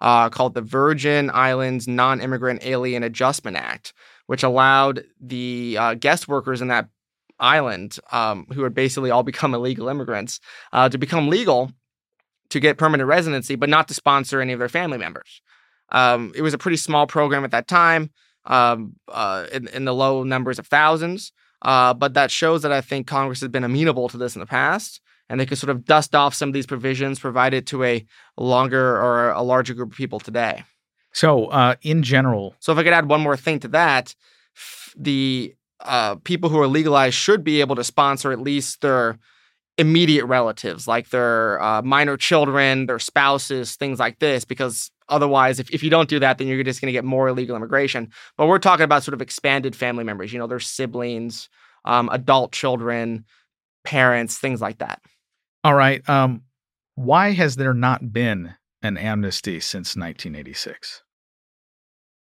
uh, 0.01 0.29
called 0.29 0.55
the 0.55 0.61
Virgin 0.61 1.29
Islands 1.31 1.87
Non 1.87 2.19
Immigrant 2.19 2.65
Alien 2.65 3.03
Adjustment 3.03 3.55
Act, 3.55 3.93
which 4.25 4.43
allowed 4.43 5.03
the 5.21 5.77
uh, 5.79 5.93
guest 5.93 6.27
workers 6.27 6.61
in 6.61 6.67
that 6.67 6.89
island, 7.39 7.97
um, 8.11 8.47
who 8.53 8.63
had 8.63 8.73
basically 8.73 9.11
all 9.11 9.23
become 9.31 9.53
illegal 9.53 9.87
immigrants, 9.87 10.39
uh, 10.73 10.89
to 10.89 10.97
become 10.97 11.29
legal 11.29 11.71
to 12.49 12.59
get 12.59 12.77
permanent 12.77 13.07
residency, 13.07 13.55
but 13.55 13.69
not 13.69 13.87
to 13.87 13.93
sponsor 13.93 14.41
any 14.41 14.51
of 14.51 14.59
their 14.59 14.67
family 14.67 14.97
members. 14.97 15.41
Um, 15.89 16.33
it 16.35 16.41
was 16.41 16.53
a 16.53 16.57
pretty 16.57 16.77
small 16.77 17.07
program 17.07 17.45
at 17.45 17.51
that 17.51 17.67
time, 17.67 18.09
um, 18.45 18.95
uh, 19.07 19.45
in, 19.53 19.67
in, 19.69 19.85
the 19.85 19.93
low 19.93 20.23
numbers 20.23 20.57
of 20.57 20.67
thousands. 20.67 21.31
Uh, 21.61 21.93
but 21.93 22.13
that 22.15 22.31
shows 22.31 22.63
that 22.63 22.71
I 22.71 22.81
think 22.81 23.07
Congress 23.07 23.41
has 23.41 23.49
been 23.49 23.63
amenable 23.63 24.09
to 24.09 24.17
this 24.17 24.35
in 24.35 24.39
the 24.39 24.45
past 24.45 24.99
and 25.31 25.39
they 25.39 25.45
could 25.45 25.57
sort 25.57 25.69
of 25.69 25.85
dust 25.85 26.13
off 26.13 26.35
some 26.35 26.49
of 26.49 26.53
these 26.53 26.65
provisions 26.65 27.17
provided 27.19 27.65
to 27.67 27.85
a 27.85 28.05
longer 28.37 28.97
or 28.97 29.31
a 29.31 29.41
larger 29.41 29.73
group 29.73 29.91
of 29.91 29.97
people 29.97 30.19
today. 30.19 30.63
So, 31.13 31.45
uh, 31.45 31.75
in 31.81 32.03
general, 32.03 32.55
so 32.59 32.73
if 32.73 32.77
I 32.77 32.83
could 32.83 32.93
add 32.93 33.09
one 33.09 33.21
more 33.21 33.37
thing 33.37 33.59
to 33.61 33.69
that, 33.69 34.13
f- 34.55 34.93
the 34.97 35.55
uh, 35.79 36.15
people 36.15 36.49
who 36.49 36.59
are 36.59 36.67
legalized 36.67 37.15
should 37.15 37.43
be 37.43 37.61
able 37.61 37.77
to 37.77 37.83
sponsor 37.83 38.31
at 38.33 38.41
least 38.41 38.81
their 38.81 39.17
immediate 39.77 40.25
relatives, 40.25 40.85
like 40.85 41.09
their 41.09 41.61
uh, 41.61 41.81
minor 41.81 42.17
children, 42.17 42.85
their 42.85 42.99
spouses, 42.99 43.77
things 43.77 43.99
like 43.99 44.19
this, 44.19 44.43
because 44.43 44.91
otherwise, 45.07 45.59
if, 45.59 45.69
if 45.71 45.81
you 45.81 45.89
don't 45.89 46.09
do 46.09 46.19
that, 46.19 46.37
then 46.37 46.47
you're 46.47 46.63
just 46.63 46.81
going 46.81 46.87
to 46.87 46.93
get 46.93 47.05
more 47.05 47.29
illegal 47.29 47.55
immigration. 47.55 48.09
But 48.37 48.47
we're 48.47 48.59
talking 48.59 48.83
about 48.83 49.03
sort 49.03 49.13
of 49.13 49.21
expanded 49.21 49.77
family 49.77 50.03
members, 50.03 50.33
you 50.33 50.39
know, 50.39 50.47
their 50.47 50.59
siblings, 50.59 51.49
um, 51.85 52.09
adult 52.11 52.51
children, 52.51 53.25
parents, 53.83 54.37
things 54.37 54.61
like 54.61 54.79
that. 54.79 55.01
All 55.63 55.75
right. 55.75 56.07
Um, 56.09 56.43
why 56.95 57.31
has 57.31 57.55
there 57.55 57.73
not 57.73 58.11
been 58.11 58.55
an 58.81 58.97
amnesty 58.97 59.59
since 59.59 59.95
1986? 59.95 61.03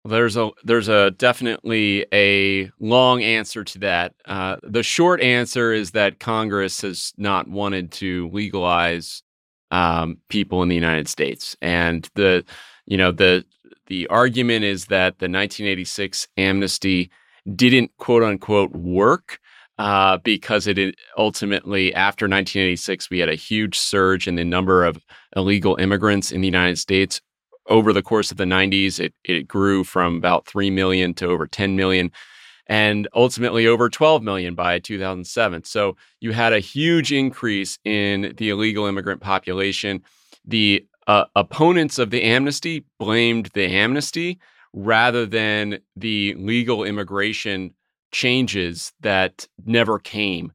There's 0.05 0.37
a 0.37 0.51
there's 0.63 0.87
a 0.87 1.11
definitely 1.11 2.05
a 2.13 2.71
long 2.79 3.21
answer 3.21 3.65
to 3.65 3.79
that. 3.79 4.13
Uh, 4.25 4.55
the 4.63 4.83
short 4.83 5.19
answer 5.19 5.73
is 5.73 5.91
that 5.91 6.19
Congress 6.19 6.81
has 6.81 7.13
not 7.17 7.49
wanted 7.49 7.91
to 7.93 8.29
legalize 8.31 9.21
um, 9.69 10.19
people 10.29 10.63
in 10.63 10.69
the 10.69 10.75
United 10.75 11.09
States, 11.09 11.57
and 11.61 12.07
the 12.15 12.45
you 12.85 12.95
know 12.95 13.11
the 13.11 13.43
the 13.87 14.07
argument 14.07 14.63
is 14.63 14.85
that 14.85 15.19
the 15.19 15.25
1986 15.25 16.27
amnesty 16.37 17.11
didn't 17.55 17.91
quote 17.97 18.23
unquote 18.23 18.71
work 18.71 19.39
uh, 19.77 20.17
because 20.23 20.67
it 20.67 20.95
ultimately, 21.17 21.93
after 21.93 22.25
1986, 22.25 23.09
we 23.09 23.19
had 23.19 23.29
a 23.29 23.35
huge 23.35 23.77
surge 23.77 24.27
in 24.27 24.35
the 24.35 24.43
number 24.43 24.83
of 24.83 25.03
illegal 25.35 25.75
immigrants 25.75 26.31
in 26.31 26.41
the 26.41 26.47
United 26.47 26.77
States. 26.77 27.21
Over 27.67 27.93
the 27.93 28.01
course 28.01 28.31
of 28.31 28.37
the 28.37 28.45
90s, 28.45 28.99
it, 28.99 29.13
it 29.23 29.47
grew 29.47 29.83
from 29.83 30.15
about 30.15 30.47
3 30.47 30.71
million 30.71 31.13
to 31.15 31.27
over 31.27 31.45
10 31.45 31.75
million 31.75 32.11
and 32.67 33.07
ultimately 33.15 33.65
over 33.65 33.89
12 33.89 34.23
million 34.23 34.55
by 34.55 34.79
2007. 34.79 35.63
So 35.63 35.95
you 36.19 36.33
had 36.33 36.53
a 36.53 36.59
huge 36.59 37.11
increase 37.11 37.79
in 37.85 38.33
the 38.37 38.49
illegal 38.49 38.85
immigrant 38.85 39.21
population. 39.21 40.03
The 40.45 40.85
uh, 41.07 41.25
opponents 41.35 41.97
of 41.97 42.09
the 42.09 42.23
amnesty 42.23 42.85
blamed 42.99 43.51
the 43.53 43.65
amnesty 43.65 44.39
rather 44.73 45.25
than 45.25 45.79
the 45.95 46.35
legal 46.37 46.83
immigration 46.83 47.73
changes 48.11 48.93
that 49.01 49.47
never 49.65 49.99
came 49.99 50.51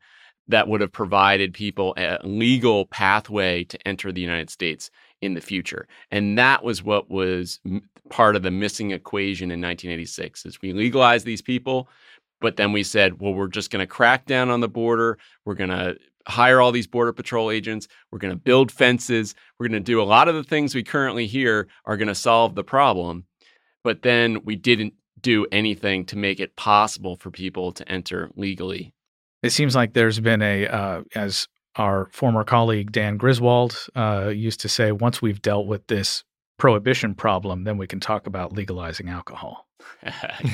that 0.48 0.68
would 0.68 0.80
have 0.80 0.92
provided 0.92 1.54
people 1.54 1.94
a 1.96 2.18
legal 2.24 2.86
pathway 2.86 3.64
to 3.64 3.88
enter 3.88 4.10
the 4.10 4.20
United 4.20 4.50
States 4.50 4.90
in 5.20 5.34
the 5.34 5.40
future. 5.40 5.86
And 6.10 6.36
that 6.36 6.64
was 6.64 6.82
what 6.82 7.10
was 7.10 7.60
part 8.10 8.34
of 8.36 8.42
the 8.42 8.50
missing 8.50 8.90
equation 8.90 9.50
in 9.50 9.60
1986 9.60 10.44
is 10.44 10.60
we 10.60 10.72
legalized 10.72 11.24
these 11.24 11.40
people 11.40 11.88
but 12.40 12.56
then 12.56 12.72
we 12.72 12.82
said 12.82 13.20
well 13.20 13.32
we're 13.32 13.46
just 13.46 13.70
going 13.70 13.80
to 13.80 13.86
crack 13.86 14.26
down 14.26 14.50
on 14.50 14.60
the 14.60 14.68
border 14.68 15.16
we're 15.46 15.54
going 15.54 15.70
to 15.70 15.96
hire 16.26 16.60
all 16.60 16.72
these 16.72 16.86
border 16.86 17.12
patrol 17.12 17.50
agents. 17.50 17.88
We're 18.10 18.18
going 18.18 18.34
to 18.34 18.40
build 18.40 18.70
fences. 18.70 19.34
We're 19.58 19.68
going 19.68 19.82
to 19.82 19.84
do 19.84 20.00
a 20.00 20.04
lot 20.04 20.28
of 20.28 20.34
the 20.34 20.44
things 20.44 20.74
we 20.74 20.82
currently 20.82 21.26
hear 21.26 21.68
are 21.84 21.96
going 21.96 22.08
to 22.08 22.14
solve 22.14 22.54
the 22.54 22.64
problem. 22.64 23.24
But 23.84 24.02
then 24.02 24.44
we 24.44 24.56
didn't 24.56 24.94
do 25.22 25.46
anything 25.52 26.04
to 26.06 26.16
make 26.16 26.40
it 26.40 26.56
possible 26.56 27.16
for 27.16 27.30
people 27.30 27.72
to 27.72 27.88
enter 27.90 28.30
legally. 28.36 28.92
It 29.42 29.50
seems 29.50 29.74
like 29.74 29.94
there's 29.94 30.20
been 30.20 30.42
a, 30.42 30.66
uh, 30.66 31.02
as 31.14 31.48
our 31.76 32.08
former 32.12 32.44
colleague 32.44 32.92
Dan 32.92 33.16
Griswold 33.16 33.76
uh, 33.96 34.30
used 34.34 34.60
to 34.60 34.68
say, 34.68 34.92
once 34.92 35.22
we've 35.22 35.42
dealt 35.42 35.66
with 35.66 35.86
this 35.86 36.22
prohibition 36.58 37.14
problem, 37.14 37.64
then 37.64 37.78
we 37.78 37.86
can 37.86 37.98
talk 37.98 38.26
about 38.26 38.52
legalizing 38.52 39.08
alcohol. 39.08 39.66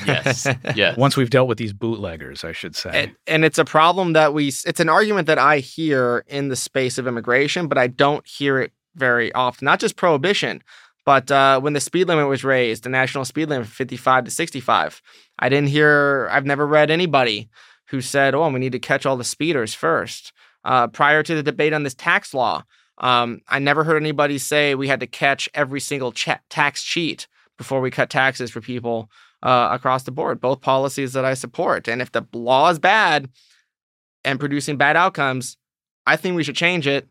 yes. 0.07 0.47
yes. 0.75 0.97
Once 0.97 1.15
we've 1.15 1.29
dealt 1.29 1.47
with 1.47 1.59
these 1.59 1.73
bootleggers, 1.73 2.43
I 2.43 2.51
should 2.51 2.75
say. 2.75 2.89
And, 2.93 3.15
and, 3.27 3.45
it's 3.45 3.59
a 3.59 3.65
problem 3.65 4.13
that 4.13 4.33
we, 4.33 4.47
it's 4.47 4.79
an 4.79 4.89
argument 4.89 5.27
that 5.27 5.37
I 5.37 5.59
hear 5.59 6.23
in 6.27 6.49
the 6.49 6.55
space 6.55 6.97
of 6.97 7.05
immigration, 7.05 7.67
but 7.67 7.77
I 7.77 7.87
don't 7.87 8.25
hear 8.27 8.59
it 8.59 8.71
very 8.95 9.31
often. 9.33 9.65
Not 9.65 9.79
just 9.79 9.95
prohibition, 9.95 10.63
but 11.09 11.31
uh, 11.31 11.59
when 11.59 11.73
the 11.73 11.79
speed 11.79 12.07
limit 12.07 12.27
was 12.27 12.43
raised, 12.43 12.83
the 12.83 12.89
national 12.89 13.25
speed 13.25 13.49
limit 13.49 13.65
from 13.65 13.73
55 13.73 14.25
to 14.25 14.29
65, 14.29 15.01
I 15.39 15.49
didn't 15.49 15.69
hear, 15.69 16.29
I've 16.31 16.45
never 16.45 16.67
read 16.67 16.91
anybody 16.91 17.49
who 17.87 17.99
said, 17.99 18.35
oh, 18.35 18.47
we 18.47 18.59
need 18.59 18.73
to 18.73 18.79
catch 18.79 19.07
all 19.07 19.17
the 19.17 19.23
speeders 19.23 19.73
first. 19.73 20.31
Uh, 20.63 20.85
prior 20.85 21.23
to 21.23 21.33
the 21.33 21.41
debate 21.41 21.73
on 21.73 21.81
this 21.81 21.95
tax 21.95 22.31
law, 22.31 22.63
um, 22.99 23.41
I 23.47 23.57
never 23.57 23.83
heard 23.83 23.99
anybody 23.99 24.37
say 24.37 24.75
we 24.75 24.87
had 24.87 24.99
to 24.99 25.07
catch 25.07 25.49
every 25.55 25.79
single 25.79 26.11
tax 26.11 26.83
cheat 26.83 27.27
before 27.57 27.81
we 27.81 27.89
cut 27.89 28.11
taxes 28.11 28.51
for 28.51 28.61
people 28.61 29.09
uh, 29.41 29.69
across 29.71 30.03
the 30.03 30.11
board. 30.11 30.39
Both 30.39 30.61
policies 30.61 31.13
that 31.13 31.25
I 31.25 31.33
support. 31.33 31.87
And 31.87 32.03
if 32.03 32.11
the 32.11 32.23
law 32.33 32.69
is 32.69 32.77
bad 32.77 33.31
and 34.23 34.39
producing 34.39 34.77
bad 34.77 34.95
outcomes, 34.95 35.57
I 36.05 36.17
think 36.17 36.35
we 36.35 36.43
should 36.43 36.55
change 36.55 36.85
it 36.85 37.09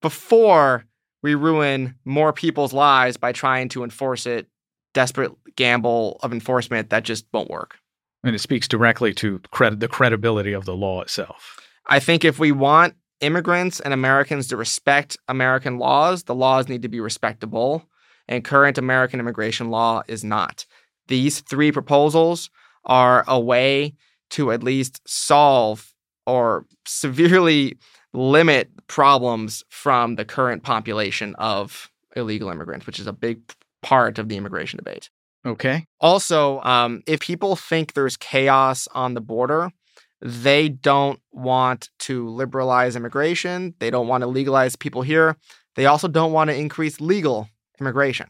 before 0.00 0.84
we 1.22 1.34
ruin 1.34 1.94
more 2.04 2.32
people's 2.32 2.72
lives 2.72 3.16
by 3.16 3.32
trying 3.32 3.68
to 3.70 3.84
enforce 3.84 4.26
it. 4.26 4.48
Desperate 4.94 5.32
gamble 5.56 6.18
of 6.22 6.32
enforcement 6.32 6.90
that 6.90 7.04
just 7.04 7.24
won't 7.32 7.50
work. 7.50 7.78
And 8.24 8.34
it 8.34 8.40
speaks 8.40 8.68
directly 8.68 9.14
to 9.14 9.40
credit 9.50 9.80
the 9.80 9.88
credibility 9.88 10.52
of 10.52 10.64
the 10.64 10.76
law 10.76 11.00
itself. 11.00 11.58
I 11.86 11.98
think 11.98 12.24
if 12.24 12.38
we 12.38 12.52
want 12.52 12.94
immigrants 13.20 13.80
and 13.80 13.94
Americans 13.94 14.48
to 14.48 14.56
respect 14.56 15.16
American 15.28 15.78
laws, 15.78 16.24
the 16.24 16.34
laws 16.34 16.68
need 16.68 16.82
to 16.82 16.88
be 16.88 17.00
respectable, 17.00 17.88
and 18.28 18.44
current 18.44 18.78
American 18.78 19.18
immigration 19.18 19.70
law 19.70 20.02
is 20.08 20.22
not. 20.22 20.66
These 21.08 21.40
three 21.40 21.72
proposals 21.72 22.50
are 22.84 23.24
a 23.26 23.40
way 23.40 23.94
to 24.30 24.52
at 24.52 24.62
least 24.62 25.00
solve 25.06 25.92
or 26.26 26.66
severely 26.86 27.78
limit 28.14 28.70
problems 28.86 29.64
from 29.68 30.16
the 30.16 30.24
current 30.24 30.62
population 30.62 31.34
of 31.36 31.90
illegal 32.14 32.50
immigrants, 32.50 32.86
which 32.86 32.98
is 32.98 33.06
a 33.06 33.12
big 33.12 33.40
part 33.82 34.18
of 34.18 34.28
the 34.28 34.36
immigration 34.36 34.76
debate. 34.76 35.10
Okay. 35.44 35.86
Also, 36.00 36.60
um, 36.62 37.02
if 37.06 37.20
people 37.20 37.56
think 37.56 37.94
there's 37.94 38.16
chaos 38.16 38.86
on 38.94 39.14
the 39.14 39.20
border, 39.20 39.72
they 40.20 40.68
don't 40.68 41.20
want 41.32 41.90
to 42.00 42.28
liberalize 42.28 42.94
immigration. 42.94 43.74
They 43.80 43.90
don't 43.90 44.06
want 44.06 44.22
to 44.22 44.28
legalize 44.28 44.76
people 44.76 45.02
here. 45.02 45.36
They 45.74 45.86
also 45.86 46.06
don't 46.06 46.32
want 46.32 46.50
to 46.50 46.56
increase 46.56 47.00
legal 47.00 47.48
immigration. 47.80 48.28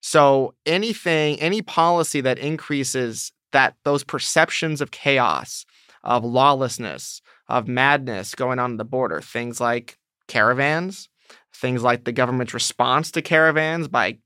So 0.00 0.54
anything, 0.66 1.40
any 1.40 1.62
policy 1.62 2.20
that 2.22 2.38
increases 2.38 3.32
that 3.52 3.74
those 3.84 4.02
perceptions 4.02 4.80
of 4.80 4.90
chaos, 4.90 5.64
of 6.02 6.24
lawlessness, 6.24 7.20
of 7.48 7.68
madness 7.68 8.34
going 8.34 8.58
on 8.58 8.72
at 8.72 8.78
the 8.78 8.84
border, 8.84 9.20
things 9.20 9.60
like 9.60 9.98
caravans, 10.26 11.08
things 11.54 11.82
like 11.82 12.04
the 12.04 12.12
government's 12.12 12.54
response 12.54 13.10
to 13.12 13.22
caravans 13.22 13.88
by 13.88 14.18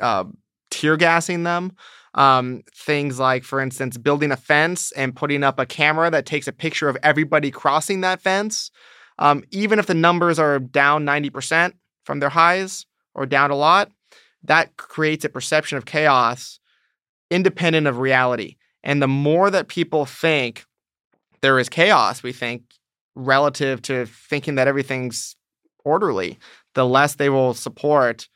uh, 0.00 0.24
tear 0.70 0.96
gassing 0.96 1.42
them, 1.42 1.72
um, 2.14 2.62
things 2.74 3.18
like, 3.18 3.44
for 3.44 3.60
instance, 3.60 3.96
building 3.96 4.32
a 4.32 4.36
fence 4.36 4.92
and 4.92 5.14
putting 5.14 5.44
up 5.44 5.58
a 5.58 5.66
camera 5.66 6.10
that 6.10 6.26
takes 6.26 6.48
a 6.48 6.52
picture 6.52 6.88
of 6.88 6.96
everybody 7.02 7.50
crossing 7.50 8.00
that 8.00 8.20
fence. 8.20 8.70
Um, 9.18 9.44
even 9.50 9.78
if 9.78 9.86
the 9.86 9.94
numbers 9.94 10.38
are 10.38 10.58
down 10.58 11.04
90% 11.04 11.72
from 12.04 12.20
their 12.20 12.28
highs 12.28 12.86
or 13.14 13.26
down 13.26 13.50
a 13.50 13.56
lot, 13.56 13.90
that 14.44 14.76
creates 14.76 15.24
a 15.24 15.28
perception 15.28 15.76
of 15.76 15.84
chaos 15.84 16.60
independent 17.30 17.86
of 17.86 17.98
reality. 17.98 18.56
And 18.82 19.02
the 19.02 19.08
more 19.08 19.50
that 19.50 19.68
people 19.68 20.06
think 20.06 20.64
there 21.40 21.58
is 21.58 21.68
chaos, 21.68 22.22
we 22.22 22.32
think, 22.32 22.62
relative 23.14 23.82
to 23.82 24.06
thinking 24.06 24.56
that 24.56 24.68
everything's 24.68 25.36
orderly, 25.84 26.38
the 26.74 26.86
less 26.86 27.16
they 27.16 27.30
will 27.30 27.54
support 27.54 28.28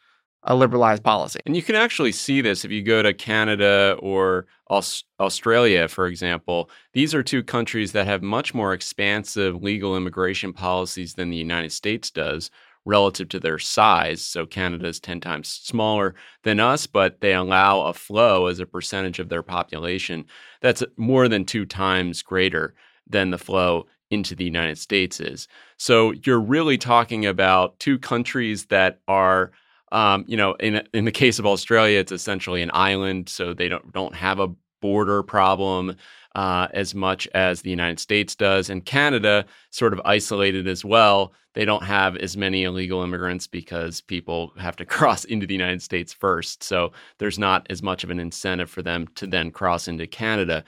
a 0.44 0.56
liberalized 0.56 1.04
policy. 1.04 1.38
And 1.46 1.54
you 1.54 1.62
can 1.62 1.76
actually 1.76 2.12
see 2.12 2.40
this 2.40 2.64
if 2.64 2.70
you 2.72 2.82
go 2.82 3.02
to 3.02 3.14
Canada 3.14 3.96
or 4.00 4.46
Aus- 4.68 5.04
Australia, 5.20 5.86
for 5.86 6.06
example. 6.06 6.68
These 6.94 7.14
are 7.14 7.22
two 7.22 7.44
countries 7.44 7.92
that 7.92 8.06
have 8.06 8.22
much 8.22 8.52
more 8.52 8.72
expansive 8.72 9.62
legal 9.62 9.96
immigration 9.96 10.52
policies 10.52 11.14
than 11.14 11.30
the 11.30 11.36
United 11.36 11.70
States 11.70 12.10
does 12.10 12.50
relative 12.84 13.28
to 13.28 13.38
their 13.38 13.60
size. 13.60 14.24
So 14.24 14.44
Canada 14.44 14.88
is 14.88 14.98
10 14.98 15.20
times 15.20 15.48
smaller 15.48 16.16
than 16.42 16.58
us, 16.58 16.88
but 16.88 17.20
they 17.20 17.34
allow 17.34 17.82
a 17.82 17.92
flow 17.92 18.46
as 18.46 18.58
a 18.58 18.66
percentage 18.66 19.20
of 19.20 19.28
their 19.28 19.44
population 19.44 20.24
that's 20.60 20.82
more 20.96 21.28
than 21.28 21.44
two 21.44 21.64
times 21.64 22.22
greater 22.22 22.74
than 23.08 23.30
the 23.30 23.38
flow 23.38 23.86
into 24.10 24.34
the 24.34 24.44
United 24.44 24.78
States 24.78 25.20
is. 25.20 25.48
So 25.78 26.12
you're 26.24 26.40
really 26.40 26.76
talking 26.78 27.24
about 27.26 27.78
two 27.78 27.98
countries 27.98 28.66
that 28.66 29.00
are 29.08 29.52
um, 29.92 30.24
you 30.26 30.38
know, 30.38 30.54
in 30.54 30.82
in 30.94 31.04
the 31.04 31.12
case 31.12 31.38
of 31.38 31.44
Australia, 31.46 31.98
it's 31.98 32.12
essentially 32.12 32.62
an 32.62 32.70
island, 32.72 33.28
so 33.28 33.52
they 33.52 33.68
don't 33.68 33.92
don't 33.92 34.14
have 34.14 34.40
a 34.40 34.48
border 34.82 35.22
problem 35.22 35.96
uh, 36.34 36.68
as 36.72 36.94
much 36.94 37.28
as 37.34 37.62
the 37.62 37.70
United 37.70 38.00
States 38.00 38.34
does, 38.34 38.70
and 38.70 38.84
Canada 38.84 39.44
sort 39.70 39.92
of 39.92 40.00
isolated 40.04 40.66
as 40.66 40.84
well. 40.84 41.32
They 41.54 41.66
don't 41.66 41.82
have 41.82 42.16
as 42.16 42.34
many 42.34 42.64
illegal 42.64 43.02
immigrants 43.02 43.46
because 43.46 44.00
people 44.00 44.52
have 44.58 44.76
to 44.76 44.84
cross 44.86 45.24
into 45.24 45.46
the 45.46 45.54
United 45.54 45.82
States 45.82 46.12
first. 46.12 46.62
So 46.62 46.92
there's 47.18 47.38
not 47.38 47.66
as 47.68 47.82
much 47.82 48.04
of 48.04 48.10
an 48.10 48.18
incentive 48.18 48.70
for 48.70 48.82
them 48.82 49.06
to 49.16 49.26
then 49.26 49.50
cross 49.50 49.88
into 49.88 50.06
Canada. 50.06 50.64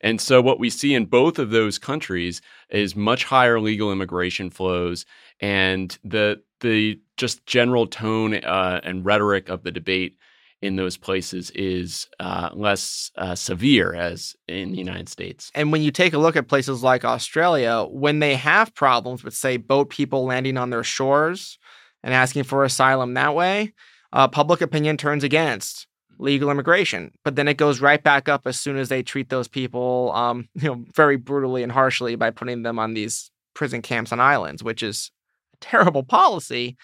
And 0.00 0.20
so 0.20 0.40
what 0.40 0.60
we 0.60 0.70
see 0.70 0.94
in 0.94 1.06
both 1.06 1.38
of 1.38 1.50
those 1.50 1.78
countries 1.78 2.40
is 2.70 2.94
much 2.94 3.24
higher 3.24 3.60
legal 3.60 3.92
immigration 3.92 4.50
flows 4.50 5.04
and 5.40 5.96
the 6.04 6.40
the 6.60 7.00
just 7.16 7.46
general 7.46 7.86
tone 7.86 8.34
uh, 8.34 8.80
and 8.82 9.04
rhetoric 9.04 9.48
of 9.48 9.62
the 9.62 9.70
debate 9.70 10.16
in 10.60 10.76
those 10.76 10.96
places 10.96 11.50
is 11.50 12.08
uh, 12.18 12.50
less 12.52 13.12
uh, 13.16 13.34
severe 13.34 13.94
as 13.94 14.34
in 14.48 14.72
the 14.72 14.78
United 14.78 15.08
States. 15.08 15.50
And 15.54 15.70
when 15.70 15.82
you 15.82 15.90
take 15.90 16.12
a 16.12 16.18
look 16.18 16.36
at 16.36 16.48
places 16.48 16.82
like 16.82 17.04
Australia, 17.04 17.84
when 17.88 18.18
they 18.18 18.34
have 18.34 18.74
problems 18.74 19.22
with, 19.22 19.34
say, 19.34 19.56
boat 19.56 19.90
people 19.90 20.24
landing 20.24 20.56
on 20.56 20.70
their 20.70 20.84
shores 20.84 21.58
and 22.02 22.12
asking 22.12 22.44
for 22.44 22.64
asylum 22.64 23.14
that 23.14 23.34
way, 23.34 23.72
uh, 24.12 24.26
public 24.26 24.60
opinion 24.60 24.96
turns 24.96 25.22
against 25.22 25.86
legal 26.18 26.50
immigration. 26.50 27.12
But 27.24 27.36
then 27.36 27.48
it 27.48 27.56
goes 27.56 27.80
right 27.80 28.02
back 28.02 28.28
up 28.28 28.46
as 28.46 28.58
soon 28.58 28.76
as 28.76 28.88
they 28.88 29.02
treat 29.02 29.28
those 29.28 29.48
people, 29.48 30.12
um, 30.14 30.48
you 30.54 30.68
know, 30.68 30.84
very 30.94 31.16
brutally 31.16 31.62
and 31.62 31.72
harshly 31.72 32.16
by 32.16 32.30
putting 32.30 32.62
them 32.62 32.78
on 32.78 32.94
these 32.94 33.30
prison 33.54 33.82
camps 33.82 34.12
on 34.12 34.20
islands, 34.20 34.62
which 34.62 34.82
is 34.82 35.10
a 35.54 35.56
terrible 35.64 36.02
policy. 36.04 36.76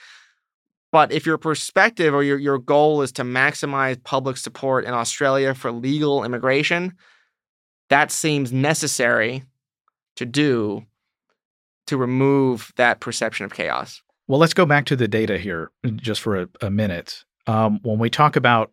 But 0.95 1.11
if 1.11 1.27
your 1.27 1.39
perspective 1.39 2.15
or 2.15 2.23
your, 2.23 2.39
your 2.39 2.57
goal 2.57 3.03
is 3.03 3.11
to 3.15 3.25
maximize 3.25 4.01
public 4.05 4.37
support 4.37 4.85
in 4.85 4.95
Australia 4.95 5.53
for 5.53 5.73
legal 5.73 6.23
immigration, 6.23 6.93
that 7.91 8.13
seems 8.13 8.53
necessary 8.53 9.43
to 10.15 10.25
do 10.25 10.87
to 11.89 11.97
remove 11.97 12.73
that 12.77 13.01
perception 13.01 13.45
of 13.45 13.53
chaos. 13.53 14.05
Well, 14.29 14.39
let's 14.39 14.55
go 14.55 14.67
back 14.67 14.85
to 14.87 14.95
the 14.95 15.09
data 15.09 15.37
here 15.37 15.73
just 15.97 16.21
for 16.21 16.43
a, 16.43 16.49
a 16.61 16.71
minute. 16.71 17.25
Um, 17.49 17.81
when 17.83 17.99
we 17.99 18.09
talk 18.09 18.37
about 18.37 18.71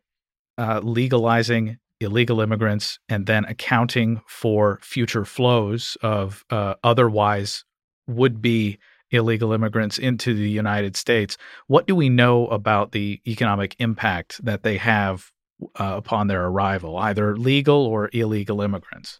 uh, 0.60 0.80
legalizing 0.84 1.80
illegal 2.02 2.40
immigrants 2.40 3.00
and 3.10 3.26
then 3.26 3.46
accounting 3.46 4.22
for 4.28 4.78
future 4.84 5.26
flows 5.26 5.98
of 6.04 6.46
uh, 6.52 6.76
otherwise 6.84 7.66
would 8.06 8.44
be 8.44 8.78
illegal 9.12 9.54
immigrants 9.54 9.98
into 9.98 10.34
the 10.34 10.50
United 10.50 10.96
States. 10.96 11.38
What 11.68 11.88
do 11.88 11.96
we 11.96 12.10
know 12.10 12.48
about 12.48 12.92
the 12.92 13.22
economic 13.28 13.76
impact 13.80 14.44
that 14.44 14.64
they 14.64 14.78
have 14.78 15.32
uh, 15.80 15.94
upon 15.98 16.28
their 16.28 16.46
arrival, 16.46 16.98
either 16.98 17.38
legal 17.38 17.86
or 17.86 18.10
illegal 18.14 18.62
immigrants? 18.62 19.20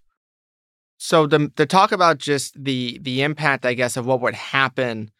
So 0.98 1.28
to, 1.28 1.50
to 1.56 1.66
talk 1.66 1.92
about 1.92 2.20
just 2.20 2.64
the 2.64 3.00
the 3.02 3.24
impact, 3.24 3.66
I 3.66 3.74
guess, 3.74 3.98
of 3.98 4.06
what 4.06 4.22
would 4.22 4.36
happen 4.36 5.12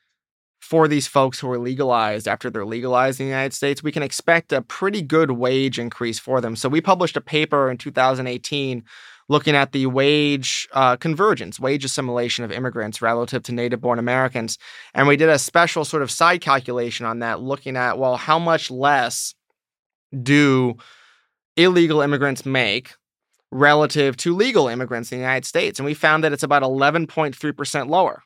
for 0.62 0.88
these 0.88 1.08
folks 1.08 1.40
who 1.40 1.50
are 1.50 1.58
legalized 1.58 2.28
after 2.28 2.50
they're 2.50 2.66
legalized 2.66 3.20
in 3.20 3.26
the 3.26 3.32
United 3.32 3.54
States, 3.54 3.82
we 3.82 3.92
can 3.92 4.04
expect 4.04 4.54
a 4.54 4.62
pretty 4.62 5.02
good 5.02 5.32
wage 5.32 5.80
increase 5.80 6.20
for 6.20 6.40
them. 6.40 6.56
So 6.56 6.70
we 6.70 6.82
published 6.82 7.18
a 7.18 7.22
paper 7.22 7.70
in 7.70 7.78
2018 7.78 8.84
looking 9.32 9.56
at 9.56 9.72
the 9.72 9.86
wage 9.86 10.68
uh, 10.74 10.98
convergence, 10.98 11.58
wage 11.58 11.86
assimilation 11.86 12.44
of 12.44 12.52
immigrants 12.52 13.02
relative 13.02 13.42
to 13.44 13.54
native 13.54 13.80
born 13.80 13.98
Americans. 13.98 14.58
And 14.94 15.08
we 15.08 15.16
did 15.16 15.30
a 15.30 15.40
special 15.40 15.86
sort 15.86 16.04
of 16.04 16.12
side 16.12 16.42
calculation 16.42 17.06
on 17.06 17.20
that, 17.20 17.40
looking 17.40 17.78
at, 17.78 17.98
well, 17.98 18.18
how 18.18 18.38
much 18.38 18.70
less 18.70 19.34
do 20.22 20.76
illegal 21.56 22.02
immigrants 22.02 22.46
make 22.46 22.92
relative 23.52 24.18
to 24.18 24.36
legal 24.36 24.68
immigrants 24.68 25.14
in 25.14 25.20
the 25.20 25.24
United 25.24 25.46
States? 25.46 25.80
And 25.80 25.86
we 25.86 25.94
found 25.94 26.26
that 26.26 26.34
it's 26.34 26.44
about 26.44 26.62
11.3% 26.62 27.90
lower. 27.90 28.24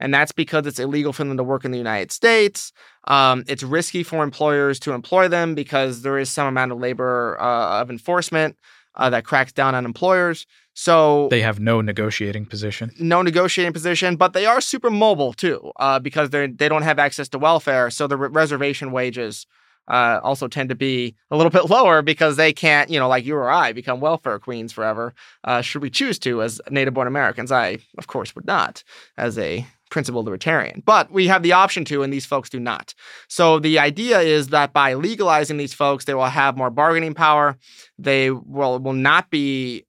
And 0.00 0.12
that's 0.12 0.32
because 0.32 0.66
it's 0.66 0.80
illegal 0.80 1.12
for 1.12 1.22
them 1.22 1.36
to 1.36 1.44
work 1.44 1.64
in 1.64 1.70
the 1.70 1.78
United 1.78 2.10
States. 2.10 2.72
Um, 3.06 3.44
it's 3.46 3.62
risky 3.62 4.02
for 4.02 4.24
employers 4.24 4.80
to 4.80 4.92
employ 4.92 5.28
them 5.28 5.54
because 5.54 6.02
there 6.02 6.18
is 6.18 6.30
some 6.30 6.48
amount 6.48 6.72
of 6.72 6.80
labor 6.80 7.40
uh, 7.40 7.80
of 7.80 7.90
enforcement 7.90 8.56
uh, 8.98 9.10
that 9.10 9.24
cracks 9.24 9.52
down 9.52 9.74
on 9.74 9.84
employers. 9.84 10.46
So 10.74 11.28
they 11.30 11.40
have 11.40 11.58
no 11.58 11.80
negotiating 11.80 12.46
position. 12.46 12.92
No 12.98 13.22
negotiating 13.22 13.72
position, 13.72 14.16
but 14.16 14.32
they 14.32 14.46
are 14.46 14.60
super 14.60 14.90
mobile 14.90 15.32
too, 15.32 15.72
uh, 15.76 15.98
because 15.98 16.30
they 16.30 16.46
they 16.46 16.68
don't 16.68 16.82
have 16.82 16.98
access 16.98 17.28
to 17.30 17.38
welfare. 17.38 17.90
So 17.90 18.06
the 18.06 18.16
re- 18.16 18.28
reservation 18.28 18.92
wages 18.92 19.46
uh, 19.88 20.20
also 20.22 20.48
tend 20.48 20.68
to 20.68 20.74
be 20.74 21.16
a 21.30 21.36
little 21.36 21.50
bit 21.58 21.70
lower 21.70 22.02
because 22.02 22.36
they 22.36 22.52
can't, 22.52 22.90
you 22.90 22.98
know, 22.98 23.08
like 23.08 23.24
you 23.24 23.34
or 23.34 23.50
I, 23.50 23.72
become 23.72 24.00
welfare 24.00 24.38
queens 24.38 24.72
forever. 24.72 25.14
Uh, 25.44 25.62
should 25.62 25.82
we 25.82 25.90
choose 25.90 26.18
to, 26.20 26.42
as 26.42 26.60
native-born 26.70 27.08
Americans, 27.08 27.50
I 27.50 27.78
of 27.96 28.06
course 28.06 28.34
would 28.34 28.46
not, 28.46 28.84
as 29.16 29.38
a 29.38 29.66
principled 29.88 30.26
libertarian. 30.26 30.82
But 30.84 31.10
we 31.10 31.26
have 31.26 31.42
the 31.42 31.52
option 31.52 31.84
to, 31.86 32.02
and 32.02 32.12
these 32.12 32.26
folks 32.26 32.50
do 32.50 32.60
not. 32.60 32.94
So 33.28 33.58
the 33.58 33.78
idea 33.78 34.20
is 34.20 34.48
that 34.48 34.72
by 34.72 34.94
legalizing 34.94 35.56
these 35.56 35.74
folks, 35.74 36.04
they 36.04 36.14
will 36.14 36.26
have 36.26 36.56
more 36.56 36.70
bargaining 36.70 37.14
power. 37.14 37.56
They 37.98 38.30
will 38.30 38.78
will 38.78 38.92
not 38.92 39.30
be 39.30 39.84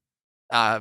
uh, 0.50 0.80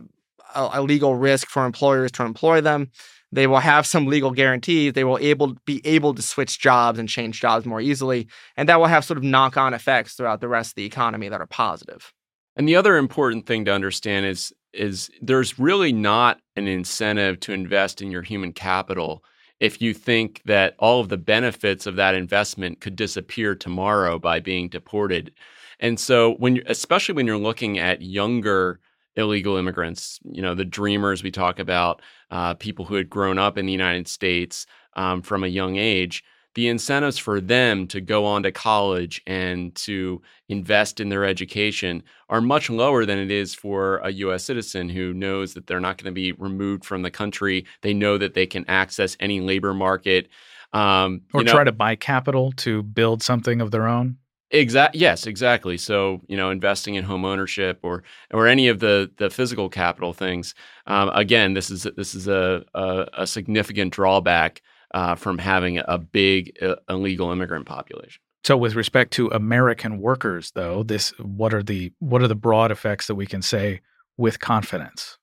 a, 0.55 0.71
a 0.75 0.83
legal 0.83 1.15
risk 1.15 1.49
for 1.49 1.65
employers 1.65 2.13
to 2.13 2.25
employ 2.25 2.61
them. 2.61 2.91
They 3.31 3.47
will 3.47 3.59
have 3.59 3.87
some 3.87 4.07
legal 4.07 4.31
guarantees. 4.31 4.95
They 4.95 5.05
will 5.05 5.19
able 5.19 5.55
be 5.67 5.83
able 5.85 6.15
to 6.15 6.23
switch 6.23 6.59
jobs 6.59 6.99
and 6.99 7.09
change 7.09 7.41
jobs 7.41 7.67
more 7.67 7.81
easily, 7.81 8.27
and 8.57 8.69
that 8.69 8.81
will 8.81 8.87
have 8.87 9.05
sort 9.05 9.19
of 9.19 9.25
knock-on 9.25 9.75
effects 9.75 10.15
throughout 10.15 10.41
the 10.41 10.49
rest 10.49 10.71
of 10.71 10.75
the 10.77 10.87
economy 10.87 11.29
that 11.29 11.41
are 11.41 11.47
positive. 11.47 12.13
And 12.57 12.67
the 12.67 12.77
other 12.77 12.97
important 12.97 13.47
thing 13.47 13.67
to 13.67 13.73
understand 13.73 14.27
is 14.27 14.53
is 14.73 15.11
there's 15.21 15.59
really 15.59 15.93
not 15.93 16.41
an 16.57 16.67
incentive 16.67 17.41
to 17.41 17.53
invest 17.53 18.03
in 18.03 18.11
your 18.11 18.23
human 18.23 18.53
capital 18.53 19.25
if 19.61 19.83
you 19.83 19.93
think 19.93 20.41
that 20.45 20.75
all 20.79 21.01
of 21.01 21.09
the 21.09 21.17
benefits 21.17 21.87
of 21.87 21.97
that 21.97 22.15
investment 22.15 22.81
could 22.81 22.95
disappear 22.95 23.55
tomorrow 23.55 24.19
by 24.19 24.39
being 24.39 24.69
deported. 24.69 25.33
And 25.81 25.99
so 25.99 26.35
when 26.35 26.61
especially 26.67 27.15
when 27.15 27.27
you're 27.27 27.39
looking 27.39 27.79
at 27.79 28.03
younger 28.03 28.81
illegal 29.17 29.57
immigrants, 29.57 30.21
you 30.25 30.41
know, 30.41 30.55
the 30.55 30.65
dreamers 30.65 31.23
we 31.23 31.31
talk 31.31 31.59
about, 31.59 32.01
uh, 32.31 32.55
people 32.55 32.85
who 32.85 32.95
had 32.95 33.11
grown 33.11 33.37
up 33.37 33.59
in 33.59 33.67
the 33.67 33.73
United 33.73 34.07
States 34.07 34.65
um, 34.95 35.23
from 35.23 35.43
a 35.43 35.49
young 35.49 35.77
age, 35.77 36.23
the 36.59 36.67
incentives 36.67 37.17
for 37.17 37.41
them 37.41 37.87
to 37.87 38.01
go 38.01 38.27
on 38.27 38.43
to 38.43 38.51
college 38.51 39.23
and 39.29 39.73
to 39.77 40.21
invest 40.49 40.99
in 40.99 41.09
their 41.09 41.25
education 41.25 42.03
are 42.31 42.41
much 42.41 42.69
lower 42.69 43.07
than 43.07 43.17
it 43.17 43.31
is 43.31 43.55
for 43.55 43.99
a 43.99 44.11
US 44.11 44.43
citizen 44.43 44.89
who 44.89 45.15
knows 45.15 45.55
that 45.55 45.69
they're 45.69 45.79
not 45.79 45.99
going 45.99 46.13
to 46.13 46.13
be 46.13 46.33
removed 46.33 46.85
from 46.85 47.03
the 47.03 47.13
country. 47.13 47.65
They 47.83 47.95
know 47.95 48.19
that 48.19 48.35
they 48.35 48.45
can 48.45 48.65
access 48.67 49.17
any 49.21 49.41
labor 49.41 49.73
market. 49.73 50.31
Um, 50.73 51.21
or 51.33 51.45
know, 51.45 51.53
try 51.53 51.63
to 51.63 51.71
buy 51.71 51.95
capital 51.95 52.51
to 52.57 52.83
build 52.83 53.23
something 53.23 53.61
of 53.61 53.71
their 53.71 53.87
own. 53.87 54.17
Exact. 54.51 54.97
Yes, 54.97 55.29
exactly. 55.29 55.79
So 55.79 56.23
you 56.27 56.37
know, 56.37 56.51
investing 56.51 56.97
in 56.97 57.05
home 57.05 57.25
ownership 57.25 57.79
or 57.85 58.03
or 58.33 58.49
any 58.49 58.67
of 58.67 58.81
the 58.81 59.13
the 59.19 59.31
physical 59.31 59.69
capital 59.69 60.13
things. 60.13 60.57
Um, 60.89 61.09
again, 61.11 61.55
this 61.55 61.71
is 61.71 61.87
this 61.97 62.17
is 62.17 62.27
a, 62.27 62.65
a, 62.75 63.07
a 63.19 63.27
significant 63.29 63.93
drawback 63.93 64.61
uh, 64.93 65.15
from 65.15 65.39
having 65.39 65.79
a 65.79 65.99
big 65.99 66.57
uh, 66.63 66.77
illegal 66.89 67.31
immigrant 67.31 67.67
population. 67.67 68.21
So, 68.45 68.57
with 68.57 68.75
respect 68.75 69.13
to 69.15 69.29
American 69.29 69.99
workers, 69.99 70.53
though, 70.53 70.83
this 70.83 71.11
what 71.19 71.53
are 71.53 71.63
the 71.63 71.93
what 71.99 72.23
are 72.23 72.29
the 72.29 72.35
broad 72.35 72.71
effects 72.71 73.07
that 73.07 73.15
we 73.15 73.27
can 73.27 73.43
say 73.43 73.81
with 74.17 74.41
confidence? 74.41 75.19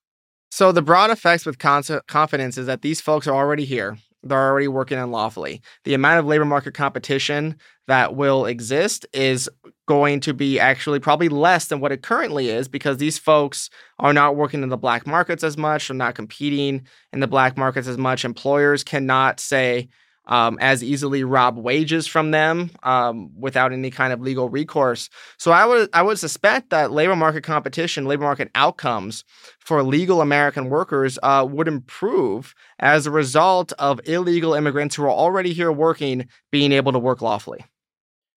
So, 0.50 0.72
the 0.72 0.82
broad 0.82 1.10
effects 1.10 1.44
with 1.44 1.58
con- 1.58 1.82
confidence 2.06 2.56
is 2.58 2.66
that 2.66 2.82
these 2.82 3.00
folks 3.00 3.26
are 3.26 3.34
already 3.34 3.64
here 3.64 3.98
they're 4.28 4.48
already 4.48 4.68
working 4.68 4.98
unlawfully. 4.98 5.62
The 5.84 5.94
amount 5.94 6.20
of 6.20 6.26
labor 6.26 6.44
market 6.44 6.74
competition 6.74 7.56
that 7.86 8.16
will 8.16 8.46
exist 8.46 9.06
is 9.12 9.48
going 9.86 10.20
to 10.20 10.34
be 10.34 10.58
actually 10.60 10.98
probably 10.98 11.28
less 11.28 11.66
than 11.66 11.80
what 11.80 11.92
it 11.92 12.02
currently 12.02 12.48
is 12.48 12.68
because 12.68 12.98
these 12.98 13.18
folks 13.18 13.70
are 13.98 14.12
not 14.12 14.36
working 14.36 14.62
in 14.62 14.68
the 14.68 14.76
black 14.76 15.06
markets 15.06 15.44
as 15.44 15.56
much, 15.56 15.88
they're 15.88 15.96
not 15.96 16.14
competing 16.14 16.86
in 17.12 17.20
the 17.20 17.26
black 17.26 17.56
markets 17.56 17.88
as 17.88 17.96
much. 17.96 18.24
Employers 18.24 18.84
cannot 18.84 19.40
say, 19.40 19.88
um, 20.26 20.58
as 20.60 20.82
easily 20.82 21.24
rob 21.24 21.56
wages 21.56 22.06
from 22.06 22.32
them 22.32 22.70
um, 22.82 23.30
without 23.38 23.72
any 23.72 23.90
kind 23.90 24.12
of 24.12 24.20
legal 24.20 24.48
recourse. 24.48 25.08
So 25.38 25.52
I 25.52 25.64
would 25.64 25.88
I 25.92 26.02
would 26.02 26.18
suspect 26.18 26.70
that 26.70 26.90
labor 26.90 27.16
market 27.16 27.44
competition, 27.44 28.06
labor 28.06 28.24
market 28.24 28.50
outcomes 28.54 29.24
for 29.60 29.82
legal 29.82 30.20
American 30.20 30.68
workers 30.68 31.18
uh, 31.22 31.46
would 31.48 31.68
improve 31.68 32.54
as 32.78 33.06
a 33.06 33.10
result 33.10 33.72
of 33.78 34.00
illegal 34.04 34.54
immigrants 34.54 34.96
who 34.96 35.04
are 35.04 35.10
already 35.10 35.52
here 35.52 35.72
working 35.72 36.28
being 36.50 36.72
able 36.72 36.92
to 36.92 36.98
work 36.98 37.22
lawfully. 37.22 37.64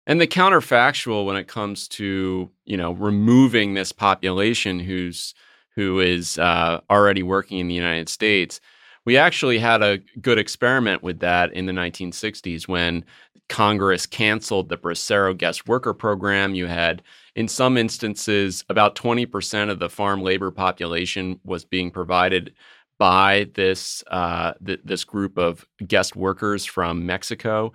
And 0.08 0.20
the 0.20 0.26
counterfactual 0.28 1.26
when 1.26 1.36
it 1.36 1.48
comes 1.48 1.88
to 1.90 2.50
you 2.66 2.78
know 2.78 2.94
removing 2.94 3.76
this 3.76 3.92
population 3.92 4.80
who's 4.80 5.36
who 5.76 6.00
is 6.00 6.40
uh, 6.40 6.82
already 6.90 7.22
working 7.22 7.60
in 7.60 7.68
the 7.68 7.76
United 7.76 8.10
States 8.10 8.60
we 9.08 9.16
actually 9.16 9.58
had 9.58 9.82
a 9.82 10.00
good 10.20 10.38
experiment 10.38 11.02
with 11.02 11.20
that 11.20 11.54
in 11.54 11.66
the 11.66 11.72
1960s 11.72 12.68
when 12.68 13.06
Congress 13.48 14.06
canceled 14.06 14.68
the 14.68 14.78
Bracero 14.78 15.36
guest 15.36 15.66
worker 15.66 15.94
program. 15.94 16.54
You 16.54 16.66
had, 16.66 17.02
in 17.34 17.48
some 17.48 17.78
instances, 17.78 18.66
about 18.68 18.98
20% 18.98 19.70
of 19.70 19.80
the 19.80 19.88
farm 19.90 20.22
labor 20.22 20.52
population 20.52 21.40
was 21.46 21.64
being 21.64 21.90
provided 21.90 22.54
by 23.00 23.48
this 23.54 24.04
uh, 24.12 24.52
th- 24.66 24.82
this 24.84 25.06
group 25.06 25.38
of 25.38 25.66
guest 25.88 26.18
workers 26.18 26.66
from 26.66 27.06
Mexico. 27.06 27.72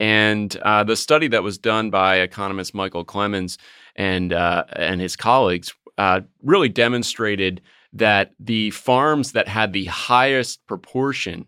And 0.00 0.56
uh, 0.56 0.82
the 0.82 0.96
study 0.96 1.28
that 1.28 1.42
was 1.42 1.58
done 1.58 1.90
by 1.90 2.16
economist 2.16 2.74
Michael 2.74 3.04
Clemens 3.04 3.58
and 3.94 4.32
uh, 4.32 4.64
and 4.72 5.00
his 5.00 5.14
colleagues 5.14 5.74
uh, 5.98 6.22
really 6.42 6.70
demonstrated 6.70 7.60
that 7.92 8.32
the 8.40 8.70
farms 8.70 9.32
that 9.32 9.46
had 9.46 9.72
the 9.72 9.84
highest 9.84 10.66
proportion 10.66 11.44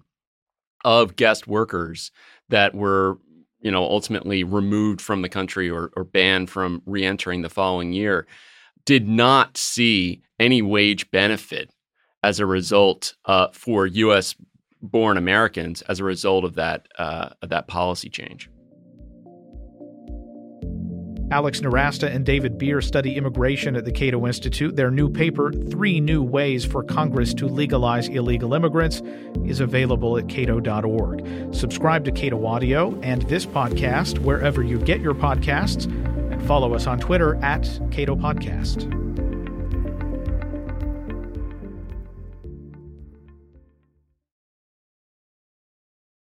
of 0.85 1.17
guest 1.17 1.47
workers 1.47 2.11
that 2.51 2.75
were 2.75 3.19
you 3.63 3.71
know 3.71 3.85
ultimately 3.85 4.45
removed 4.45 5.01
from 5.01 5.23
the 5.23 5.29
country 5.29 5.71
or, 5.71 5.91
or 5.97 6.05
banned 6.05 6.51
from 6.51 6.83
reentering 6.87 7.43
the 7.43 7.49
following 7.49 7.93
year 7.93 8.27
did 8.85 9.09
not 9.09 9.57
see 9.57 10.21
any 10.39 10.61
wage 10.61 11.11
benefit 11.11 11.71
as 12.23 12.41
a 12.41 12.47
result 12.47 13.15
uh, 13.25 13.49
for 13.53 13.87
U.S. 13.87 14.35
born 14.83 15.17
Americans 15.17 15.83
as 15.83 16.01
a 16.01 16.05
result 16.05 16.45
of 16.45 16.57
that 16.57 16.89
uh, 16.99 17.31
of 17.41 17.49
that 17.51 17.69
policy 17.69 18.09
change. 18.11 18.51
Alex 21.33 21.61
Nowrasteh 21.61 22.15
and 22.15 22.27
David 22.27 22.59
Bier 22.59 22.83
study 22.83 23.17
immigration 23.17 23.75
at 23.75 23.87
the 23.87 23.91
Cato 23.91 24.27
Institute. 24.27 24.77
Their 24.77 24.91
new 24.91 25.09
paper, 25.09 25.51
Three 25.51 25.99
New 25.99 26.23
Ways 26.23 26.63
for 26.63 26.85
Congress 26.85 27.33
to 27.35 27.47
Legalize 27.47 28.09
Illegal 28.09 28.53
Immigrants, 28.53 29.01
is 29.47 29.61
available 29.61 30.19
at 30.19 30.29
cato.org. 30.29 31.55
Subscribe 31.55 32.05
to 32.05 32.13
Cato 32.13 32.45
Audio 32.45 33.01
and 33.01 33.23
this 33.23 33.47
podcast 33.47 34.19
wherever 34.19 34.63
you 34.63 34.79
get 34.79 35.01
your 35.01 35.15
podcasts, 35.15 35.87
and 36.31 36.47
follow 36.47 36.75
us 36.75 36.87
on 36.87 37.01
Twitter 37.01 37.37
at 37.37 37.63
Cato 37.91 38.15
Podcast. 38.15 39.02